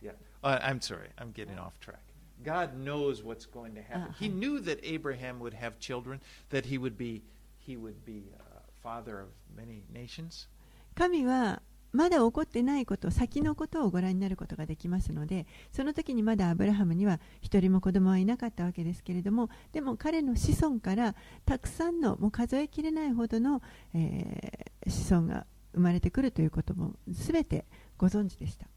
[0.01, 0.13] Yeah,
[0.45, 2.03] uh, I'm sorry, I'm getting off track.
[2.45, 4.07] God knows what's going to happen.
[4.11, 4.33] Ah, He hi.
[4.35, 6.21] knew that Abraham would have children,
[6.51, 7.23] that he would be
[7.59, 10.47] he would be uh, father of many nations.
[10.95, 11.61] 神は
[11.94, 21.16] まだ起こってないこと先のことをご覧になることができますのでその時にまだアブラハムには一人も子供はいなかったわけですけれどもでも彼の子孫から
[21.46, 23.62] たくさんのもう数えきれないほどの、
[23.94, 27.66] えー子孫が生まれてくるということも全て
[27.98, 28.68] ご存知でした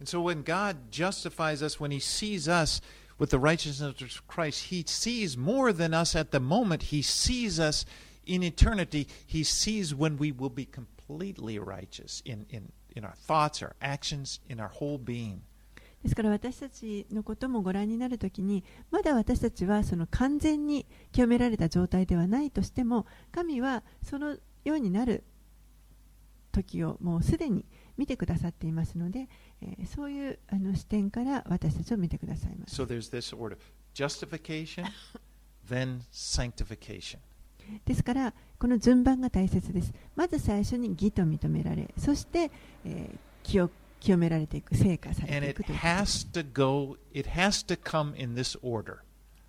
[0.00, 2.82] And so when God justifies us, when he sees us
[3.20, 6.90] with the righteousness of Christ, he sees more than us at the moment.
[6.90, 7.86] He sees us
[8.26, 9.06] in eternity.
[9.24, 11.01] He sees when we will be complete.
[11.12, 15.40] Completely righteous in, in, in our thoughts, our actions, in our whole being.
[16.02, 25.22] ですから私たちのこともご覧になるときにまだ私たちはその完全に清められた状態ではないとしても神はそのようになる
[26.50, 27.64] 時をもうすでに
[27.96, 29.28] 見てくださっていますので、
[29.60, 32.82] えーそういうあの視点から私たちを見てくださいます。
[32.82, 33.56] So there's this order
[33.94, 34.86] justification,
[35.68, 37.18] then sanctification.
[37.84, 39.92] ですからこの順番が大切です。
[40.14, 42.50] まず最初に義と認められそして、
[42.84, 43.68] えー清
[44.00, 45.78] 清められていく成果されていくという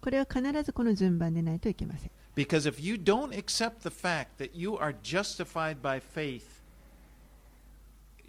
[0.02, 2.12] これは必ずこの順番でないといけません。
[2.36, 6.62] Because if you don't accept the fact that you are justified by faith,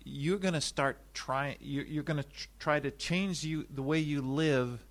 [0.05, 3.99] you're going to start trying, you're, going to tr- try to change you the way
[3.99, 4.85] you live.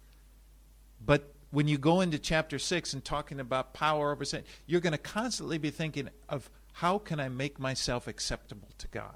[1.05, 4.91] But when you go into chapter 6 and talking about power over sin, you're going
[4.91, 9.15] to constantly be thinking of how can I make myself acceptable to God?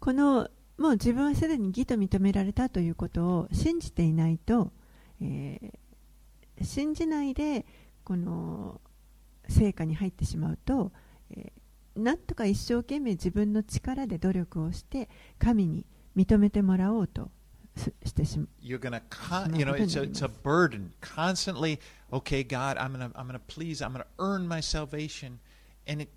[0.00, 4.70] このもう自分はすでに義と認められたということを信じていないと、
[5.20, 5.78] えー
[6.62, 7.64] 信じないで
[8.04, 8.80] この
[9.48, 10.92] 成果に入ってしまうと、
[11.30, 15.86] えーなんとか一生懸命自分の力で努力をして神に
[16.16, 17.30] 認めてもらおうと
[18.04, 20.92] してしまう You're gonna, con- you know, it's a, it's a burden.
[21.00, 21.78] Constantly,
[22.12, 25.38] okay, God, I'm gonna, I'm gonna please, I'm gonna earn my salvation,
[25.86, 26.08] and it,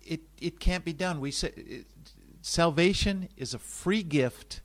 [0.00, 1.20] it, it can't be done.
[1.20, 1.86] We say it,
[2.40, 4.62] salvation is a free gift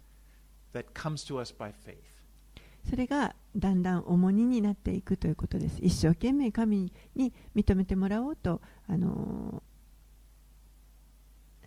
[0.74, 2.04] that comes to us by faith.
[2.90, 9.62] それがだんだん重荷になっていくということです一生懸命神に認めてもらおうと、あの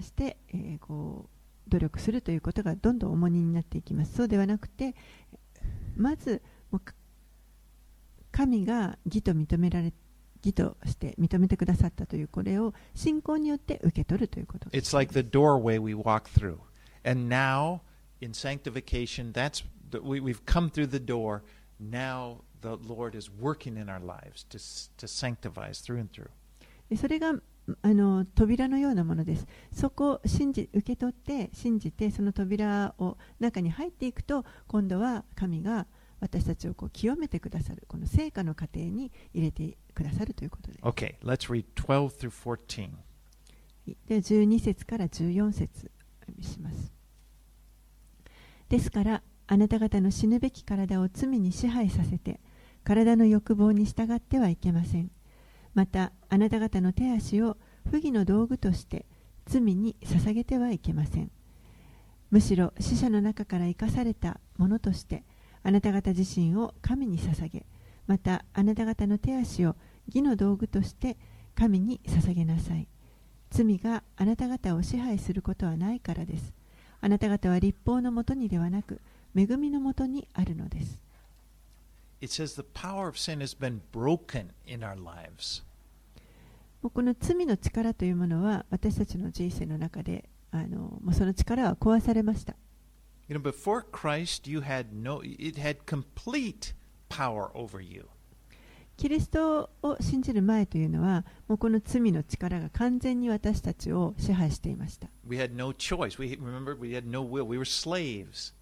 [0.01, 4.95] ーして、えーこう努力するということがどんどん重荷になっていきますそうではなくて
[5.97, 6.43] まず
[8.33, 9.93] 神が義と認められ
[10.43, 16.59] 義として認めてくださったというこれを信仰によって受け取るということです It's like the doorway we walk through,
[17.05, 17.81] and now
[18.21, 21.43] in sanctification, that's the, we, we've come through the door.
[21.79, 24.59] Now the Lord is working in our lives to
[24.99, 26.31] to sanctify us through and through.
[26.89, 27.35] でそれが
[27.83, 29.47] あの扉のようなものです。
[29.73, 35.87] そこを信じ受け取って信じてその扉を中に入っていくと今度は神が
[36.21, 40.81] 私たちをこう清めてくださるこの成果の過程に入れてくださるということです。
[40.83, 42.91] Okay, let's read 12 through 14.
[44.07, 45.91] で12節から14節
[46.41, 46.93] します。
[48.69, 52.41] ですからあなた方の死ぬべき体を罪に支配させて
[52.85, 55.11] 体の欲望に従ってはいけません。
[55.75, 57.57] またあなた方の手足を
[57.91, 59.07] 不義の道具として
[59.47, 61.31] 罪に捧げてはいけません。
[62.31, 65.25] むしろ死者の中から生かされたものとして
[65.63, 67.67] あなた方自身を神に捧げ
[68.07, 71.17] またあなた方の手足を義の道具として
[71.55, 72.89] 神に捧げなさい。
[73.51, 76.55] 罪があなた方を支配することはないからです。
[77.01, 79.01] あなた方は立法のもとにではなく、
[79.37, 81.01] 恵みのもとにあるのです。
[82.22, 85.64] It says the power of sin has been broken in our lives.
[86.82, 92.56] もうこの罪の力というものは私たちの人生の中であのもうその力は壊されました。
[93.28, 96.76] You know, before Christ, you had no, it had complete
[97.10, 98.06] power over you.
[98.98, 105.10] キリストを信じる前というのはもうこの罪の力が完全に私たちを支配していました。
[105.28, 106.22] We had no choice.
[106.22, 107.46] We remember we had no will.
[107.46, 108.54] We were slaves.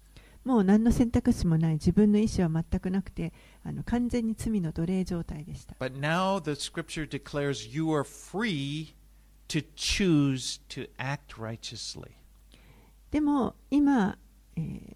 [0.43, 3.33] もう何の選択肢もない自分の意思は全くなくて
[3.63, 5.75] あの完全に罪の奴隷状態でした。
[5.79, 8.93] But now the scripture declares you are free
[9.49, 12.11] to choose to act righteously.
[13.11, 14.17] でも今、
[14.55, 14.95] えー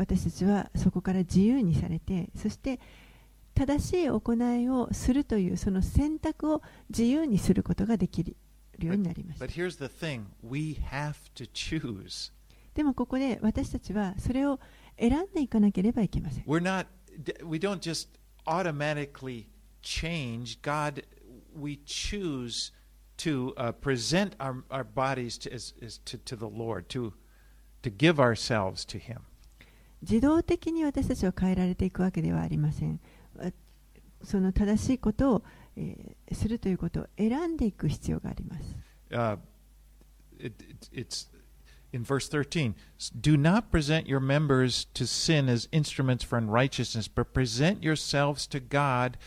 [0.00, 2.80] 私たちはそこから自由にされてそして
[3.54, 8.34] 正しい行いをするというその選択を自由にすることができる
[8.78, 12.32] ようになりました But here's the thing we have to choose.
[12.74, 14.60] でもここで私たちはそれを
[14.98, 16.86] 選んでいかなければいけません We're not,
[17.44, 18.08] we don't just
[18.46, 19.46] automatically
[19.82, 20.60] change.
[20.62, 21.02] God,
[21.54, 22.72] we choose
[23.18, 27.12] to uh, present our, our bodies to, as, as to, to the Lord, to,
[27.82, 29.22] to give ourselves to Him.
[30.02, 32.98] 自動的に私たちは変えられていくわけではありません
[33.38, 33.50] あ
[34.22, 35.42] その正しいことを、
[35.76, 38.76] えーするということを選んでいく必要があります
[39.10, 39.36] uh,
[40.38, 41.28] it, it, it's
[41.91, 42.75] in verse 13
[43.19, 48.59] do not present your members to sin as instruments for unrighteousness but present yourselves to
[48.59, 49.17] god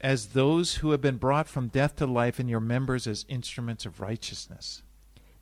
[0.00, 3.84] as those who have been brought from death to life and your members as instruments
[3.84, 4.82] of righteousness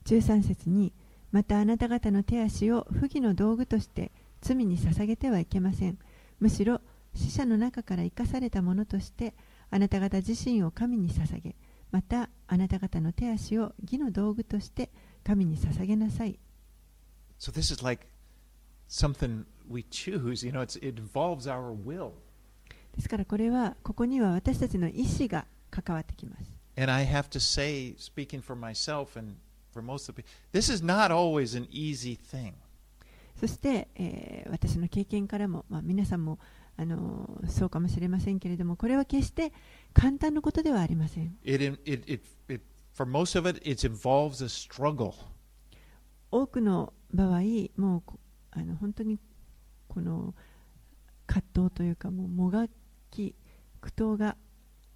[0.05, 0.93] 13節に
[1.31, 4.11] またあなた方の手足を不義の道具として
[4.41, 5.99] 罪に捧げてはいけません
[6.41, 6.81] むしろ
[7.15, 9.35] 死者の中から生かされたものとして
[9.71, 11.57] あなた方自身を神に捧げ
[11.91, 14.91] またあなた方の手足を義の道具として
[15.24, 16.38] 神に捧げなさい
[17.40, 18.06] so this is like
[18.88, 20.46] something we choose.
[20.46, 22.12] You know, it's, it involves our will.
[22.96, 26.44] ですからこれはここには私たちの意思が関わってきます
[26.78, 29.36] And I have to say, speaking for myself and
[29.74, 32.54] for most of the people, this is not always an easy thing.
[33.40, 36.38] そして、えー私の経験からも、まあ、皆さんも
[36.78, 39.52] あのーそうかもしれませんけれどもこれは決して
[39.94, 45.15] 簡単なことではありません It, it, it, it, for most of it, it involves a struggle.
[46.31, 47.41] 多くの場合
[47.77, 48.19] もうこ
[48.51, 49.19] あの本当に
[49.89, 50.35] この
[51.27, 52.67] 葛藤というかもうもが
[53.11, 53.35] き
[53.81, 54.37] 苦闘が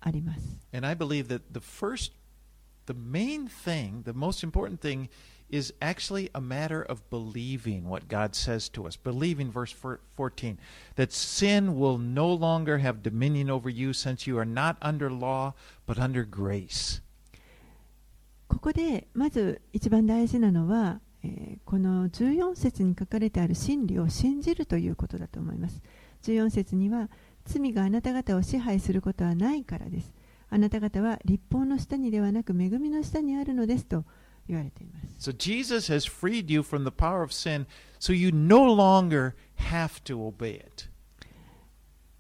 [0.01, 0.41] あります
[0.75, 2.13] And I believe that the first,
[2.87, 5.09] the main thing, the most important thing,
[5.49, 8.97] is actually a matter of believing what God says to us.
[8.97, 10.59] Believing, verse four- 14,
[10.97, 15.53] that sin will no longer have dominion over you since you are not under law,
[15.87, 17.01] but under grace.
[18.48, 25.82] ここでまず一番大事なのは、えーこの14節に書かれてある真理を信じるということだと思います。
[26.24, 27.10] 14節には
[27.44, 30.14] 罪があなた方を支配することはないからです。
[30.50, 34.06] あなた方は立法の下にではなく恵みの下にあるのですと
[34.48, 35.30] 言われています。
[35.30, 37.66] So Jesus has freed you from the power of sin,
[38.00, 40.90] so you no longer have to obey it.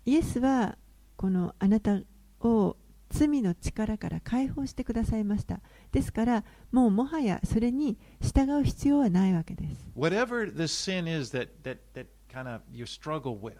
[0.06, 0.78] イエスは
[1.16, 2.02] このあなた
[2.42, 2.76] を
[3.10, 13.56] 罪の力から解放してくださいましたですからもうもはやそれに従う必要はないわけです Whatever the sin is that, that, that kind of you struggle with,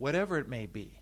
[0.00, 0.92] whatever it may be,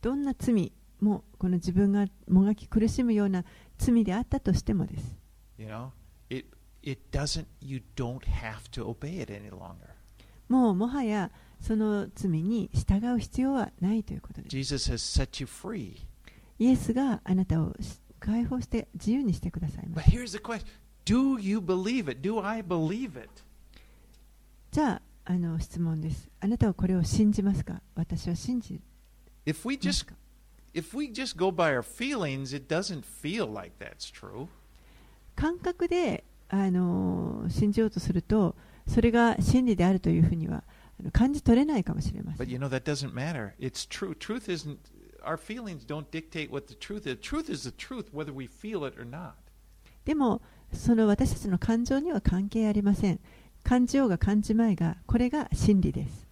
[0.00, 3.44] どんな罪もこの自分がもがき苦しむような
[3.78, 5.16] 罪であったとしてもです
[5.58, 5.88] you know,
[6.30, 6.46] it,
[6.82, 9.74] it doesn't, you don't have to obey it any longer.
[10.48, 11.30] もうもはや
[11.66, 14.56] その罪に従う必要はないということです。
[16.58, 17.74] イエスがあなたを
[18.20, 19.88] 解放して自由にしてください。
[24.70, 26.28] じゃあ、あの質問です。
[26.38, 27.80] あなたはこれを信じますか？
[27.94, 28.80] 私は信じる。
[29.54, 30.12] 感覚 we just
[30.74, 32.52] If we just go by our feelings.
[41.12, 42.36] 感じ取れないかもしれません。
[50.04, 50.42] でも、
[50.72, 53.20] その私たちの感情には関係ありません。
[53.62, 56.26] 感じようが感じまいが、これが真理です。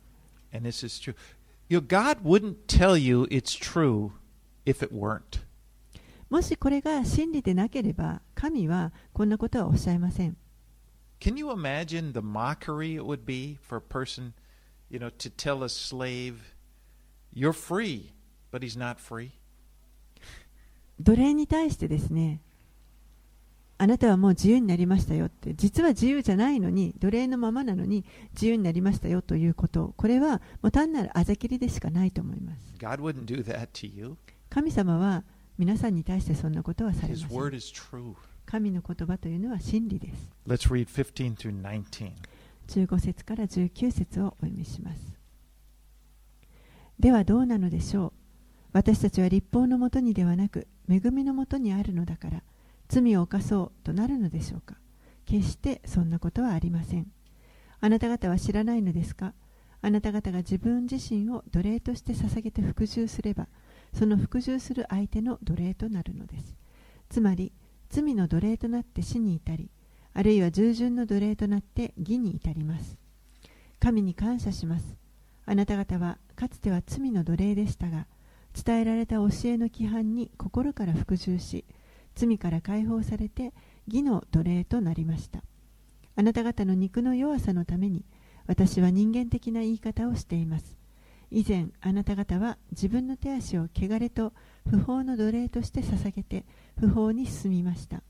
[6.29, 10.37] もしこれが真理でなければ、神はこんなことはおっしゃいません。
[14.93, 16.35] You know, to tell a slave,
[17.35, 18.13] "You're free,"
[18.53, 19.31] but he's not free?
[21.01, 22.41] 奴隷に対してですね
[23.79, 34.17] あなたはもう自由になりましたよって実は自由じゃないのに奴隷のままなのに自由になりましたよということこれはもう単なるあざきりでしかないと思います God wouldn't do that to you.
[34.51, 35.25] 神様は
[35.59, 37.29] 皆さんに対してそんなことはされません.
[38.47, 42.13] 神の言葉というのは真理です Let's read 15 through 19.
[42.73, 45.19] 15節から19節をお読みします。
[46.99, 48.13] ではどうなのでしょう？
[48.73, 52.43] 私たちは立法のもとにではなく恵みのもとにあるのだから
[52.89, 54.77] 罪を犯そうとなるのでしょうか？
[55.27, 57.07] 決してそんなことはありません。
[57.81, 59.35] あなた方は知らないのですか？
[59.83, 63.49] あなた方が自分自身を奴隷として捧げて服従すれば
[63.93, 66.57] その服従する相手の奴隷となるのです。
[67.11, 67.53] つまり
[67.91, 69.71] 罪の奴隷となって死に至り
[70.15, 72.97] あるいは従順の奴隷となって義に至ります。
[73.81, 74.97] 神に感謝します。
[75.45, 78.07] あなた方はかつては罪の奴隷でしたが
[78.55, 81.65] 伝えられた教えの規範に心から服従し
[82.15, 83.53] 罪から解放されて
[83.89, 85.43] 義の奴隷となりました。
[86.15, 88.05] あなた方の肉の弱さのために
[88.47, 90.77] 私は人間的な言い方をしています。
[91.31, 94.35] 以前あなた方は自分の手足を汚れと
[94.69, 96.45] 不法の奴隷として捧げて
[96.79, 98.03] 不法に進みました。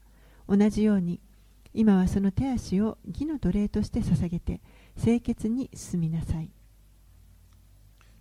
[0.48, 1.20] 同じように
[1.74, 4.60] 今はその手足を義の奴隷として捧げて
[5.02, 6.50] 清潔に進みなさい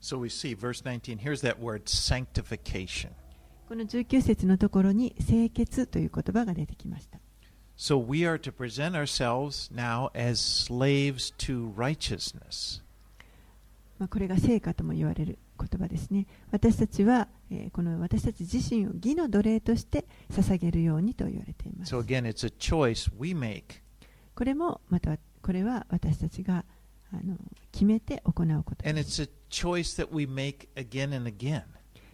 [0.01, 3.11] So we see, verse 19, here's that word sanctification.
[3.69, 7.19] この19節のところに清潔という言葉が出てきました
[7.77, 12.81] So we are to present ourselves now as slaves to righteousness.
[14.01, 16.25] まあ、これが成果とも言われる言葉ですね。
[16.49, 21.93] 私たちは、えー、この私たち自身を義の奴隷として捧げるようにと言われています。
[21.93, 22.01] So、
[24.33, 26.65] これもまたこれは私たちが
[27.71, 29.31] 決めて行うことです。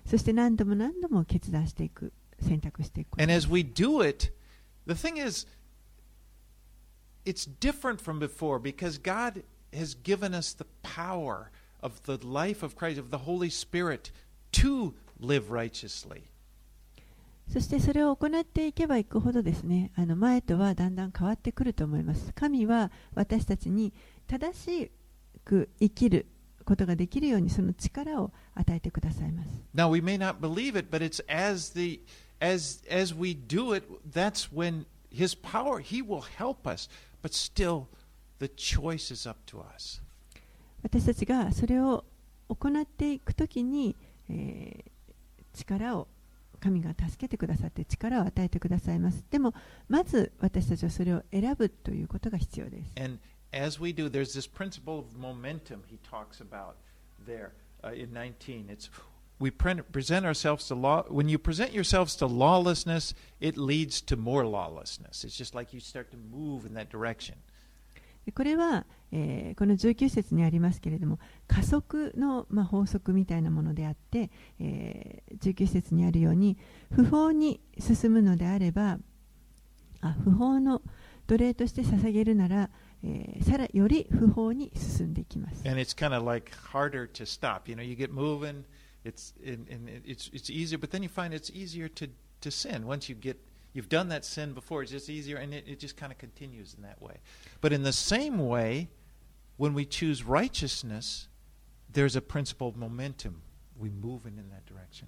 [0.06, 2.12] そして何度も何度も決断していく、
[2.42, 3.48] 選択していくことです。
[7.24, 11.50] It's different from before because God has given us the power.
[11.81, 14.13] of the life of Christ, of the Holy Spirit,
[14.53, 16.25] to live righteously.
[17.49, 23.93] そしてそれを行っていけばいくほどですねあの前とはだんだん変わってくると思います神は私たちに
[24.27, 24.91] 正し
[25.45, 26.27] く生きる
[26.65, 32.01] ことができるようにその力を与えてくださいます Now we may not believe it, but it's as the
[32.41, 36.89] as as we do it, that's when his power, he will help us,
[37.23, 37.89] but still
[38.39, 40.01] the choice is up to us.
[40.88, 42.06] 私たちがそれを
[42.50, 43.96] 行っていくときに、
[44.30, 44.92] えー
[45.58, 46.08] 力を
[46.60, 49.54] 神が助けてくださって力を与えてくださいますでも
[49.90, 53.20] まず私たちはそれを選ぶということが必要です And
[53.54, 56.76] as we do, there's this principle of momentum he talks about
[57.26, 57.52] there
[57.84, 58.70] uh, in 19.
[58.70, 58.90] It's
[59.40, 61.04] we pre- present ourselves to law.
[61.10, 65.24] When you present yourselves to lawlessness, it leads to more lawlessness.
[65.24, 67.36] It's just like you start to move in that direction.
[68.32, 76.58] これは、えーこの19節にありますけれども加速の、まあ、法則みたいなものであって、えー19節にあるように
[76.92, 79.00] 不法に進むのであれば
[80.02, 80.82] あ不法の
[81.28, 82.70] 奴隷として捧げるなら、
[83.04, 85.68] えーさらより不法に進んでいきます。
[85.68, 87.70] and it's kind of like harder to stop.
[87.70, 88.64] You know, you get moving,
[89.06, 92.10] it's and, and it's it's easier, but then you find it's easier to
[92.42, 93.38] to sin once you get
[93.78, 94.82] you've done that sin before.
[94.82, 97.22] It's just easier, and it, it just kind of continues in that way.
[97.62, 98.90] But in the same way,
[99.58, 101.28] when we choose righteousness,
[101.94, 103.44] there's a principle of momentum.
[103.80, 105.08] We move in, in that direction.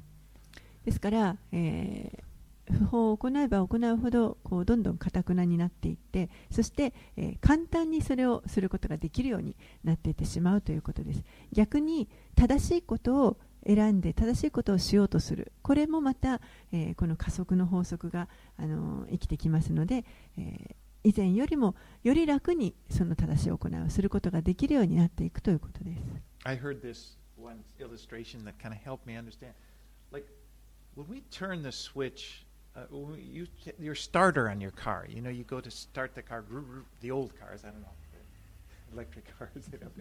[0.85, 2.29] ですから、えー
[2.71, 16.41] 不法を行えば行うほどこうどんどんかたくなになっていってそして、えー簡単にそれをすることができるようになっていってしまうということです逆に正しいことを選んで正しいことをしようとするこれもまた、
[16.71, 20.05] えーこの加速の法則が、あのー生きてきますので、
[20.37, 26.01] えー以前よりもより楽にその正しい行いをすることができるようになっていくということです
[26.43, 29.53] I heard this one illustration that kind of helped me understand.
[30.11, 30.27] Like
[30.97, 32.45] when we turn the switch,
[32.75, 33.47] uh, when we- you,
[33.79, 36.85] your starter on your car, you know, you go to start the car, roo- roo-
[36.99, 37.87] the old cars, I don't know,
[38.93, 39.91] electric cars, they don't,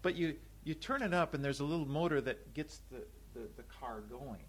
[0.00, 0.36] but you,
[0.66, 2.98] you turn it up and there's a little motor that gets the,
[3.34, 4.40] the, the car going.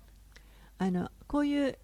[0.79, 1.77] あのこういう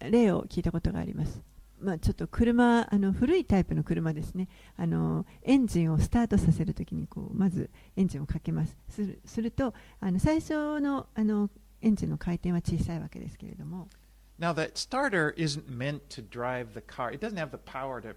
[0.00, 1.42] 例を聞いたことがあります。
[1.80, 11.50] まあ、ちょっと車あの古いタイプの車ですねあのエンジンをスタートさせるときにこうまずエンジンをかけますするするとあの最初のあの
[11.80, 13.86] エンジンの回転は小さいわけですけれども
[14.40, 17.12] Now that starter isn't meant to drive the car.
[17.12, 18.14] It doesn't have the power to,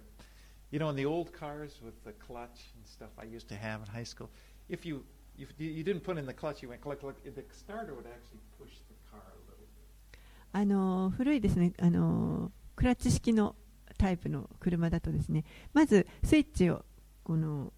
[0.70, 3.80] you know, in the old cars with the clutch and stuff I used to have
[3.82, 4.30] in high school.
[4.72, 5.04] If you
[5.36, 7.16] if you didn't put in the clutch, you went click click.
[7.22, 10.18] The starter would actually push the car a little bit.
[10.52, 13.54] あの古いですねあのクラッチ式の
[13.98, 15.44] タイプの車だとですね
[15.74, 16.84] まずスイッチを
[17.22, 17.72] この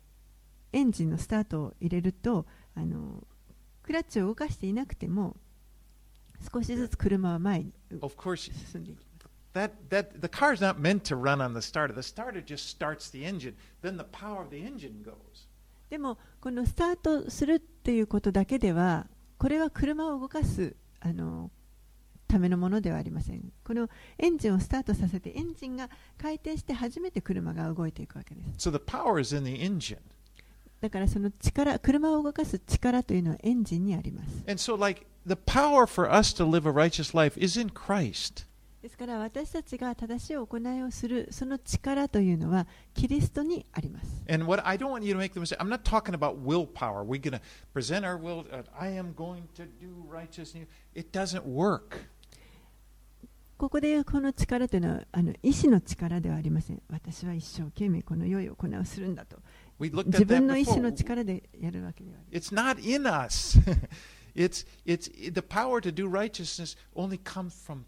[0.72, 3.26] エンジンのスタートを入れるとあの
[3.82, 5.36] クラッチを動かしていなくても
[6.52, 9.14] 少しずつ車は前に Of course, 進んでいきます
[9.54, 11.94] that that the car's not meant to run on the starter.
[11.94, 13.56] The starter just starts the engine.
[13.80, 15.43] Then the power of the engine goes.
[15.94, 19.06] でもこのスタートするっていうことだけでは
[19.38, 21.52] これは車を動かすあの
[22.26, 23.88] ためのものではありませんこの
[24.18, 25.88] エンジンをスタートさせてエンジンが
[26.20, 29.98] 回転して初めて車が動いていくわけです So the power is in the engine.
[30.80, 37.70] だからその力車を動かす力というのはエンジンにあります And so like the power for us to live a righteous life is in
[37.70, 38.46] Christ.
[38.84, 44.22] ですから私たちが正しい行いをするその力というのはキリストにあります。
[53.56, 56.82] ここでいうこの力というのはあの意志の力ではありません。
[56.90, 59.38] 私は一生懸命この良い行いをするんだと。
[59.80, 62.38] 自分の意志の力でやるわけではあり
[63.00, 63.64] ません。
[64.34, 67.84] It's, it's, the power to do righteousness only come from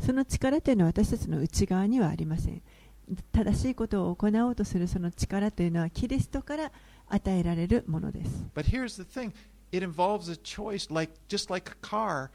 [0.00, 2.62] その力というのは私たちの内側にはありません。
[3.32, 6.72] 正しいことを行おうとするその力というのはキリストから
[7.08, 8.46] 与えられるものです。
[9.72, 12.30] It involves a choice, like just like a car.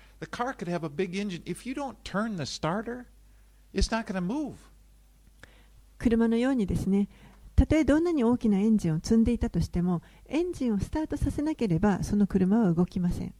[5.97, 7.07] 車のようにですね。
[7.55, 13.33] たとえどんなに大きなエンジンを積んでいたとしても、エンジンをスタートさせなければその車は動きません。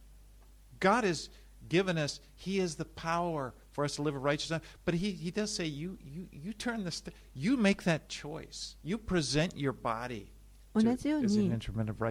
[1.68, 4.62] Given us, He has the power for us to live a righteous life.
[4.84, 8.76] But He, he does say, you, you, you turn the, st- you make that choice.
[8.82, 10.30] You present your body
[10.74, 11.26] to, 同じように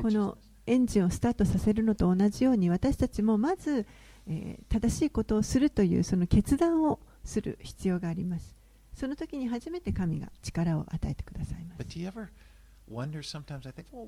[0.04, 0.38] こ.の
[0.68, 3.86] エンジンをスタートさせるのと同じように私たちもまず、
[4.28, 8.56] えー正しいことをするというその決断をする必要があります
[8.94, 11.78] その時に初めて神が力を与えてくださいます
[13.74, 14.08] think, well?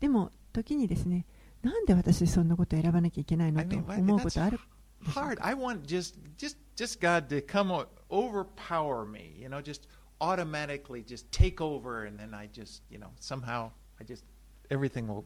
[0.00, 1.24] でも時にですね
[1.62, 4.60] なんで私そんなことを選ばなきゃいけないのと思うことある
[5.04, 5.38] hard.
[5.40, 9.34] I want just, just, just God to come o- overpower me.
[9.38, 9.86] You know, just
[10.20, 14.24] automatically just take over, and then I just, you know, somehow I just
[14.70, 15.24] everything will,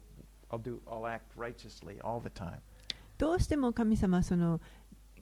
[0.51, 2.61] I'll do, I'll act righteously all the time.
[3.19, 4.61] どうしても神様はその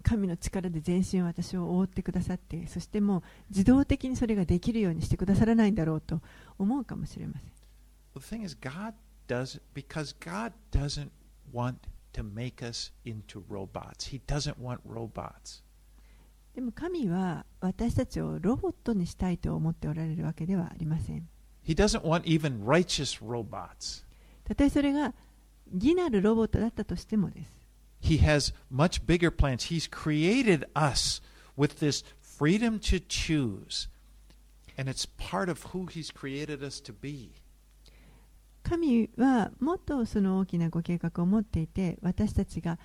[0.05, 6.21] 神の力で全身を私を覆ってくださってそしてもう自動的にそれができるようにしてくださらないんだろうと
[6.59, 7.51] 思うかもしれません
[8.15, 8.95] the thing is, God
[9.28, 11.12] does because God doesn't
[11.52, 14.08] want to make us into robots.
[14.08, 15.64] He doesn't want robots.
[16.56, 21.28] でも神は私たちをロボットにしたいと思っておられるわけではありません
[21.66, 24.06] He doesn't want even righteous robots.
[24.44, 25.14] たとえそれが
[25.74, 27.52] 義なるロボットだったとしてもです
[28.04, 29.70] He has much bigger plans.
[29.70, 31.22] He's created us
[31.58, 33.88] with this freedom to choose.
[34.78, 37.32] And it's part of who He's created us to be.
[38.63, 42.79] 神はもっとその大きなご計画を持っていて私たちが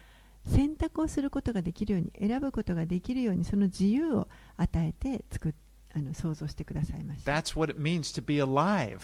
[0.46, 5.54] 選択をすることができるように選ぶことができるようにその自由を与えて作っ
[5.96, 9.00] あの想像してくださいました That's what it means to be alive.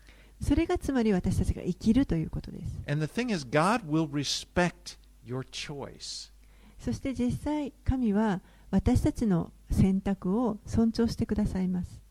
[0.40, 6.30] それがつまり私たちが生きるということです and the thing is, God will respect your choice.
[6.78, 12.03] そして実際神は私たちの選択を尊重してくださいます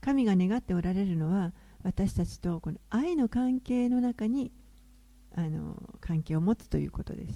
[0.00, 1.52] 神が願っておられるのは
[1.82, 4.52] 私たちとこの愛の関係の中に
[5.34, 7.34] あの関係を持つということです。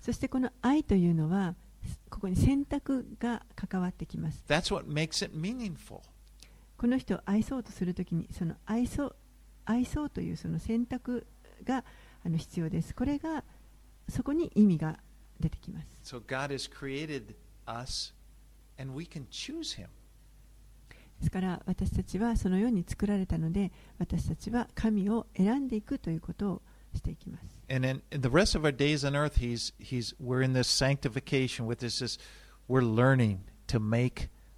[0.00, 1.54] そしてこの愛というのは
[2.10, 4.44] ここに選択が関わってきます。
[6.76, 9.16] この人を愛そうとするときにその愛そう
[9.64, 11.26] 愛想というその選択
[11.64, 11.84] が
[12.24, 12.94] あの必要です。
[12.94, 13.44] これが
[14.08, 14.98] そこに意味が
[15.40, 15.86] 出てきます。
[16.02, 17.34] So God has created
[17.66, 18.14] us
[18.78, 19.88] and we can choose Him.
[21.18, 26.62] ですから私たちはそのように作られたので私たちは神を選んでいくということを
[26.94, 27.44] していきます。
[29.14, 30.14] Earth, he's, he's,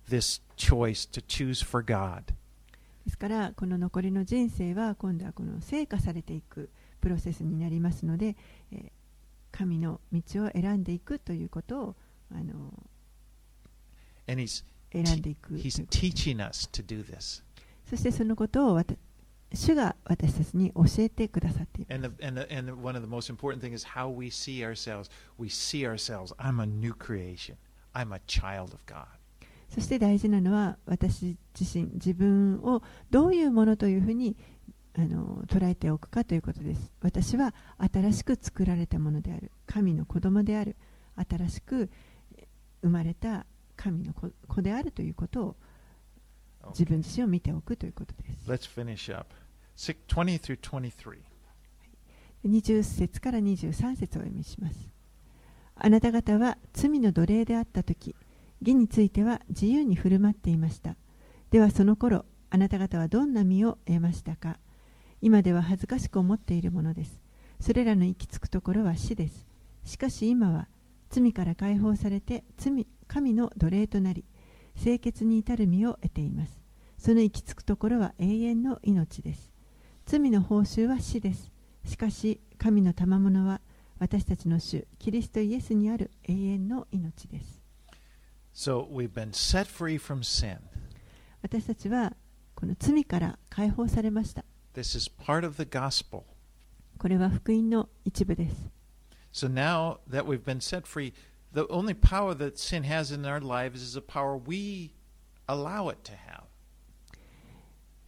[0.09, 1.61] this, this
[3.05, 8.37] ですからこの残りの人生は今度はこの成果されていくプロセスになりますので、
[8.73, 8.91] えー
[9.57, 11.97] 神の道を選んでいくということを
[12.33, 12.73] あの
[14.27, 17.45] 選んでいくという He's こと teaching us to do this.
[17.89, 18.83] そしてそのことを
[19.53, 24.29] 主が私たちに教えてくださっています And the, and the, and the, one of the most important things is how we
[24.29, 25.09] see ourselves.
[25.39, 26.33] We see ourselves.
[26.39, 27.57] I'm a new creation.
[27.95, 29.07] I'm a child of God.
[29.75, 34.37] そして大事なのは私自身自分をどういうものというふうに
[34.97, 36.93] あの捉えておくかということです。
[37.03, 37.53] 私は
[37.93, 39.51] 新しく作られたものである。
[39.67, 40.77] 神の子供である。
[41.17, 41.91] 新しく
[42.37, 42.47] え
[42.83, 45.57] 生まれた神の子子であるということを
[46.69, 48.49] 自分自身を見ておくということです。
[48.49, 49.35] Let's finish up.
[49.77, 51.19] Six- 20 through 23.
[52.47, 54.95] 20節から23節をお読みします。
[55.75, 58.15] あなた方は罪の奴隷であった時
[58.65, 60.97] 義については自由に振る舞っていました。
[61.51, 64.59] ではその頃あなた方はどんな身を得ましたか？
[65.21, 67.21] 今では恥ずかしく思っているものです。
[67.61, 69.47] それらの行き着くところは死です。
[69.85, 70.69] しかし今は
[71.11, 74.25] 罪から解放されて罪神の奴隷となり
[74.83, 76.61] 清潔に至る身を得ています。
[76.99, 79.53] その行き着くところは永遠の命です。
[80.07, 81.53] 罪の報酬は死です。
[81.85, 83.61] しかし神の賜物は
[83.99, 87.64] 私たちの主キリストイエスにある永遠の命です。
[88.55, 90.59] So we've been set free from sin.
[91.43, 92.15] 私たちは
[92.55, 94.45] この罪から解放されました
[94.75, 96.23] This is part of the gospel.
[96.99, 98.71] これは福音の一部です
[99.33, 101.13] So now that we've been set free,
[101.53, 104.93] the only power that sin has in our lives is a power we
[105.49, 106.45] allow it to have.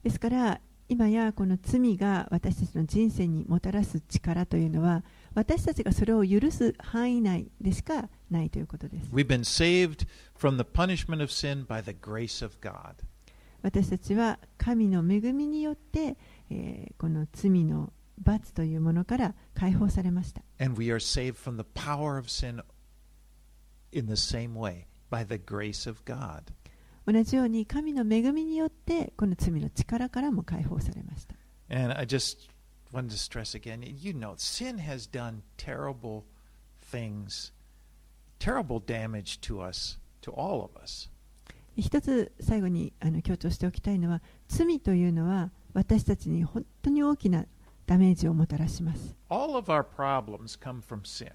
[0.05, 5.03] ですから今やこの罪が私たちの人生にもたらす力というのは
[5.37, 9.11] 私たちがそれを許す範囲内でしかないということです。
[13.61, 16.16] 私たちは神の恵みによって、
[16.97, 20.41] この罪の罰というものから解放されました。
[27.07, 31.34] 同じように神の恵みによってこの罪の力からも解放されました。
[32.97, 36.24] Wanted to stress again you know, sin has done terrible
[36.80, 37.53] things,
[38.38, 41.11] terrible damage to us, to all of us.
[41.76, 47.44] 一つ最後にあの強調しておきたいのは罪というのは私たちに本当に大きな
[47.84, 51.30] ダメージをもたらします All of our problems come from sin.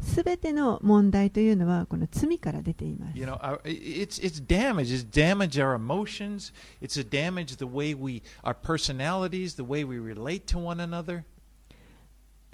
[0.00, 4.92] すべての問題というのはこの罪から出ています You know, it's it's damage.
[4.92, 6.52] It's damage our emotions.
[6.80, 11.24] It's a damage the way we our personalities, the way we relate to one another.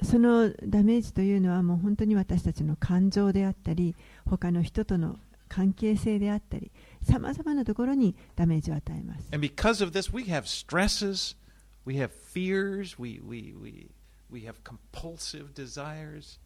[0.02, 3.94] そのダメージというのはもう本当に私たちの感情であったり
[4.28, 5.18] 他の人との
[5.48, 6.72] 関係性であったり
[7.02, 11.36] さまざまなところにダメージを与えます And because of this, we have stresses,
[11.84, 13.90] we have fears, we we we
[14.30, 16.40] we have compulsive desires.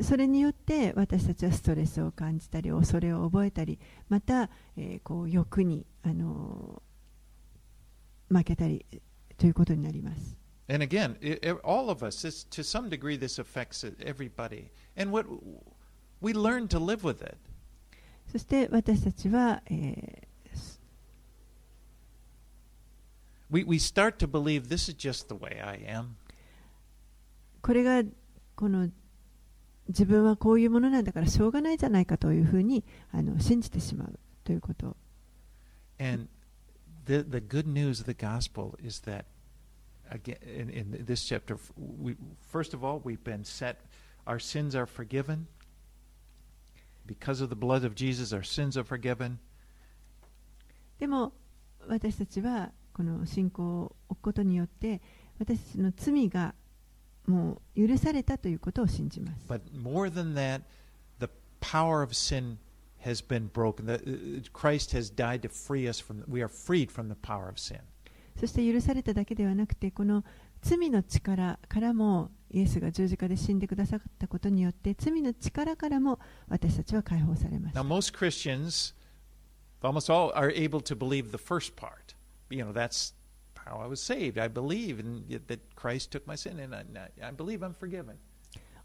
[0.00, 3.78] それによって私たちはストレスを感じたり恐れを覚えたり
[4.08, 6.92] また、えーこう欲に、あのー
[8.34, 8.86] 負けたり
[9.36, 10.36] ということになります
[10.68, 14.70] And again, i i all of us, this, to some degree, this affects everybody.
[14.96, 15.26] And what
[16.22, 17.36] we learn to live with it.
[18.30, 20.32] そして私たちは、えー
[23.50, 26.14] We we start to believe this is just the way I am.
[27.60, 28.02] これが
[28.56, 28.88] この
[29.92, 32.82] 自分はこういうものなんだからしょうがないじゃないかというふうに
[33.12, 34.96] あの信じてしまうということ
[36.00, 36.28] And
[37.06, 39.26] the the good news of the gospel is that
[40.10, 43.76] again in, in this chapter, we first of all we've been set.
[44.26, 45.46] Our sins are forgiven
[47.06, 48.32] because of the blood of Jesus.
[48.32, 49.38] Our sins are forgiven.
[50.98, 51.32] でも
[51.88, 55.00] 私たちはこの信仰を置くことによって
[55.38, 56.54] 私たちの罪が
[57.26, 59.46] もう許されたということを信じます。
[68.38, 70.24] そして許されただけではなくて、この
[70.62, 76.18] 罪の力からも、イエスが十字架で死んでくだもったことによって、罪の力からも
[76.48, 77.80] 私たちは解放さもました。
[77.80, 78.12] Now, most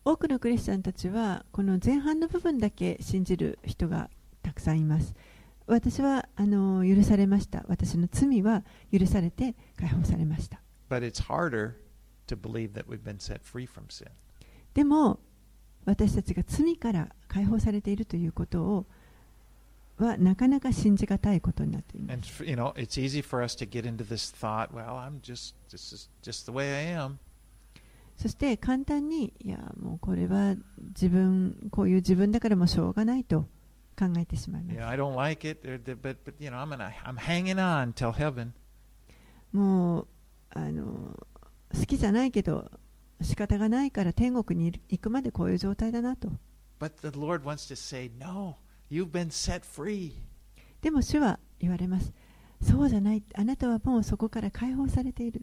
[0.05, 4.09] 多くのクリスチャンたちはこの前半の部分だけ信じる人が
[4.41, 5.13] たくさんいます。
[5.65, 7.65] 私は許されました。
[7.67, 10.61] 私の罪は許されて解放されました。
[14.73, 15.19] でも
[15.85, 18.85] 私たちが罪から解放されているということを
[19.97, 21.97] はなかなか信じがたいことになって。
[28.15, 30.55] そして簡単に、いやもうこれは
[30.89, 33.41] 自分、こういう自分だからもうしょうがないと
[33.97, 34.75] 考えてしまいます。
[39.51, 40.07] もう
[40.49, 41.17] あの
[41.73, 42.69] 好きじゃないけど
[43.21, 46.31] 仕方がないから天国に行くまでこういう状態だなと。
[48.89, 50.13] You've been set free.
[50.81, 52.13] でも主は言われます
[52.61, 55.41] そうじゃないあなたはもうそこから解放されている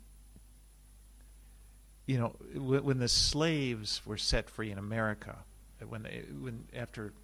[2.06, 5.36] You know, when, the slaves were set free in America,
[5.88, 7.14] when they, when after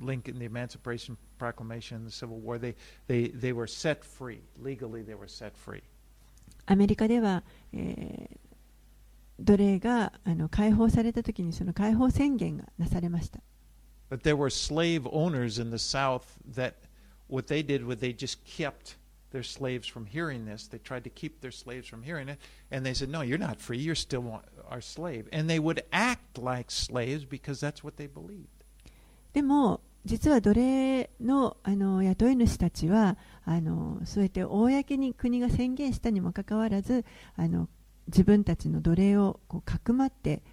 [0.00, 2.74] Lincoln, the Emancipation Proclamation, the Civil War, they
[3.08, 5.02] they they were set free legally.
[5.02, 5.82] They were set free.
[6.64, 7.42] アメリカでは、
[7.74, 8.50] えー
[9.42, 13.40] 奴隷があの解放された時にその解放宣言がなされました
[14.09, 16.75] But there were slave owners in the South that
[17.27, 18.97] what they did was they just kept
[19.31, 20.67] their slaves from hearing this.
[20.67, 22.39] They tried to keep their slaves from hearing it,
[22.71, 23.79] and they said, "No, you're not free.
[23.79, 28.07] You're still wa- our slave." And they would act like slaves because that's what they
[28.07, 28.47] believed.
[29.33, 37.03] でも実は奴隷のあの雇い主たちはあのそうやって公に国が宣言したにもかかわらず
[37.35, 37.67] あの
[38.07, 40.43] 自分たちの奴隷をこうかくまって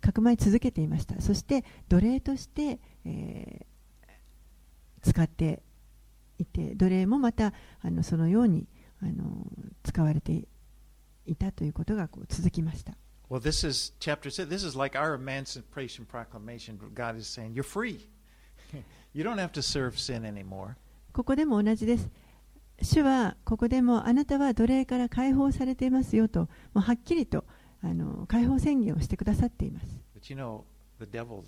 [0.00, 3.65] かくまい続けていましたそして奴隷として、 えー
[5.05, 5.61] 使って
[6.39, 8.67] いて奴隷もまたあのそのように
[9.01, 9.45] あの
[9.83, 10.47] 使われて
[11.27, 12.93] いたということがこう続きました
[13.29, 14.47] Well, this is chapter six.
[14.47, 16.77] This is like our Emancipation Proclamation.
[16.93, 18.07] God is saying, "You're free.
[19.13, 20.75] you don't have to serve sin anymore."
[21.11, 22.09] ここでも同じです。
[22.83, 27.45] 主はここでもあなたは奴隷から解放されていますよと、もうはっきりと
[27.81, 29.87] あの解放宣言をしてくださっています。
[30.15, 30.63] But you know,
[30.99, 31.43] the devil,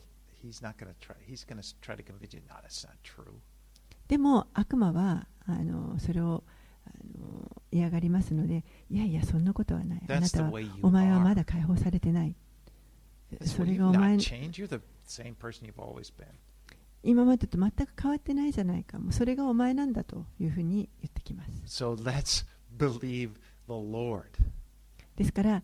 [4.07, 6.43] でも悪魔はあのそれを
[6.85, 6.89] あ
[7.19, 10.01] の嫌がりますのでいやいやそんなことはない。
[10.09, 12.35] あなたはお前はまだ解放されてない。
[13.45, 14.17] それがお前
[17.03, 18.99] 今までと全く変わってないじゃないか。
[19.11, 21.51] それがお前なんだというふうに言ってきます、
[25.15, 25.63] ですから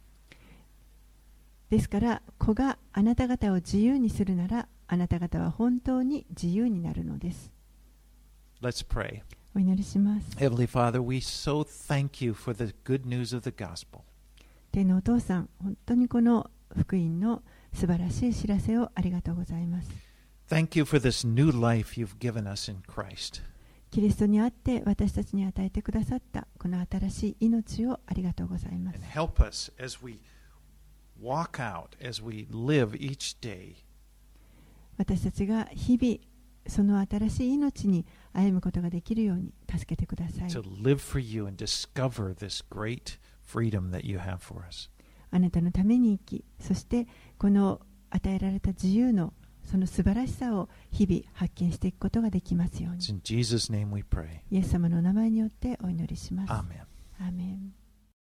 [1.71, 7.49] ですから、子があなた方を自由にするなら、あなた方は本当に自由になるのです。
[8.61, 9.21] Let's pray.
[9.55, 10.37] お祈りします。
[10.37, 14.01] Heavenly Father, we so thank you for the good news of the gospel.
[14.73, 17.41] 天のお父さん、本当にこの福音の
[17.71, 19.89] 素晴らしい知らせをありがとうございます。
[20.49, 23.41] Thank you for this new life you've given us in Christ.
[23.91, 29.07] キリストにあって私たちに与えてくださったこの新しい命をありがとうございます And。
[29.07, 30.19] help us as we
[34.97, 36.17] 私たちが日々
[36.67, 40.49] その新しい命に歩むことができるように助けてください。
[45.31, 47.07] あなたのために生き、そして
[47.37, 53.01] この与えられた自由のその素晴らしさを日々発見していくことができますように。
[54.51, 56.51] イエス様のお名前によってお祈りします。
[57.19, 57.80] アー。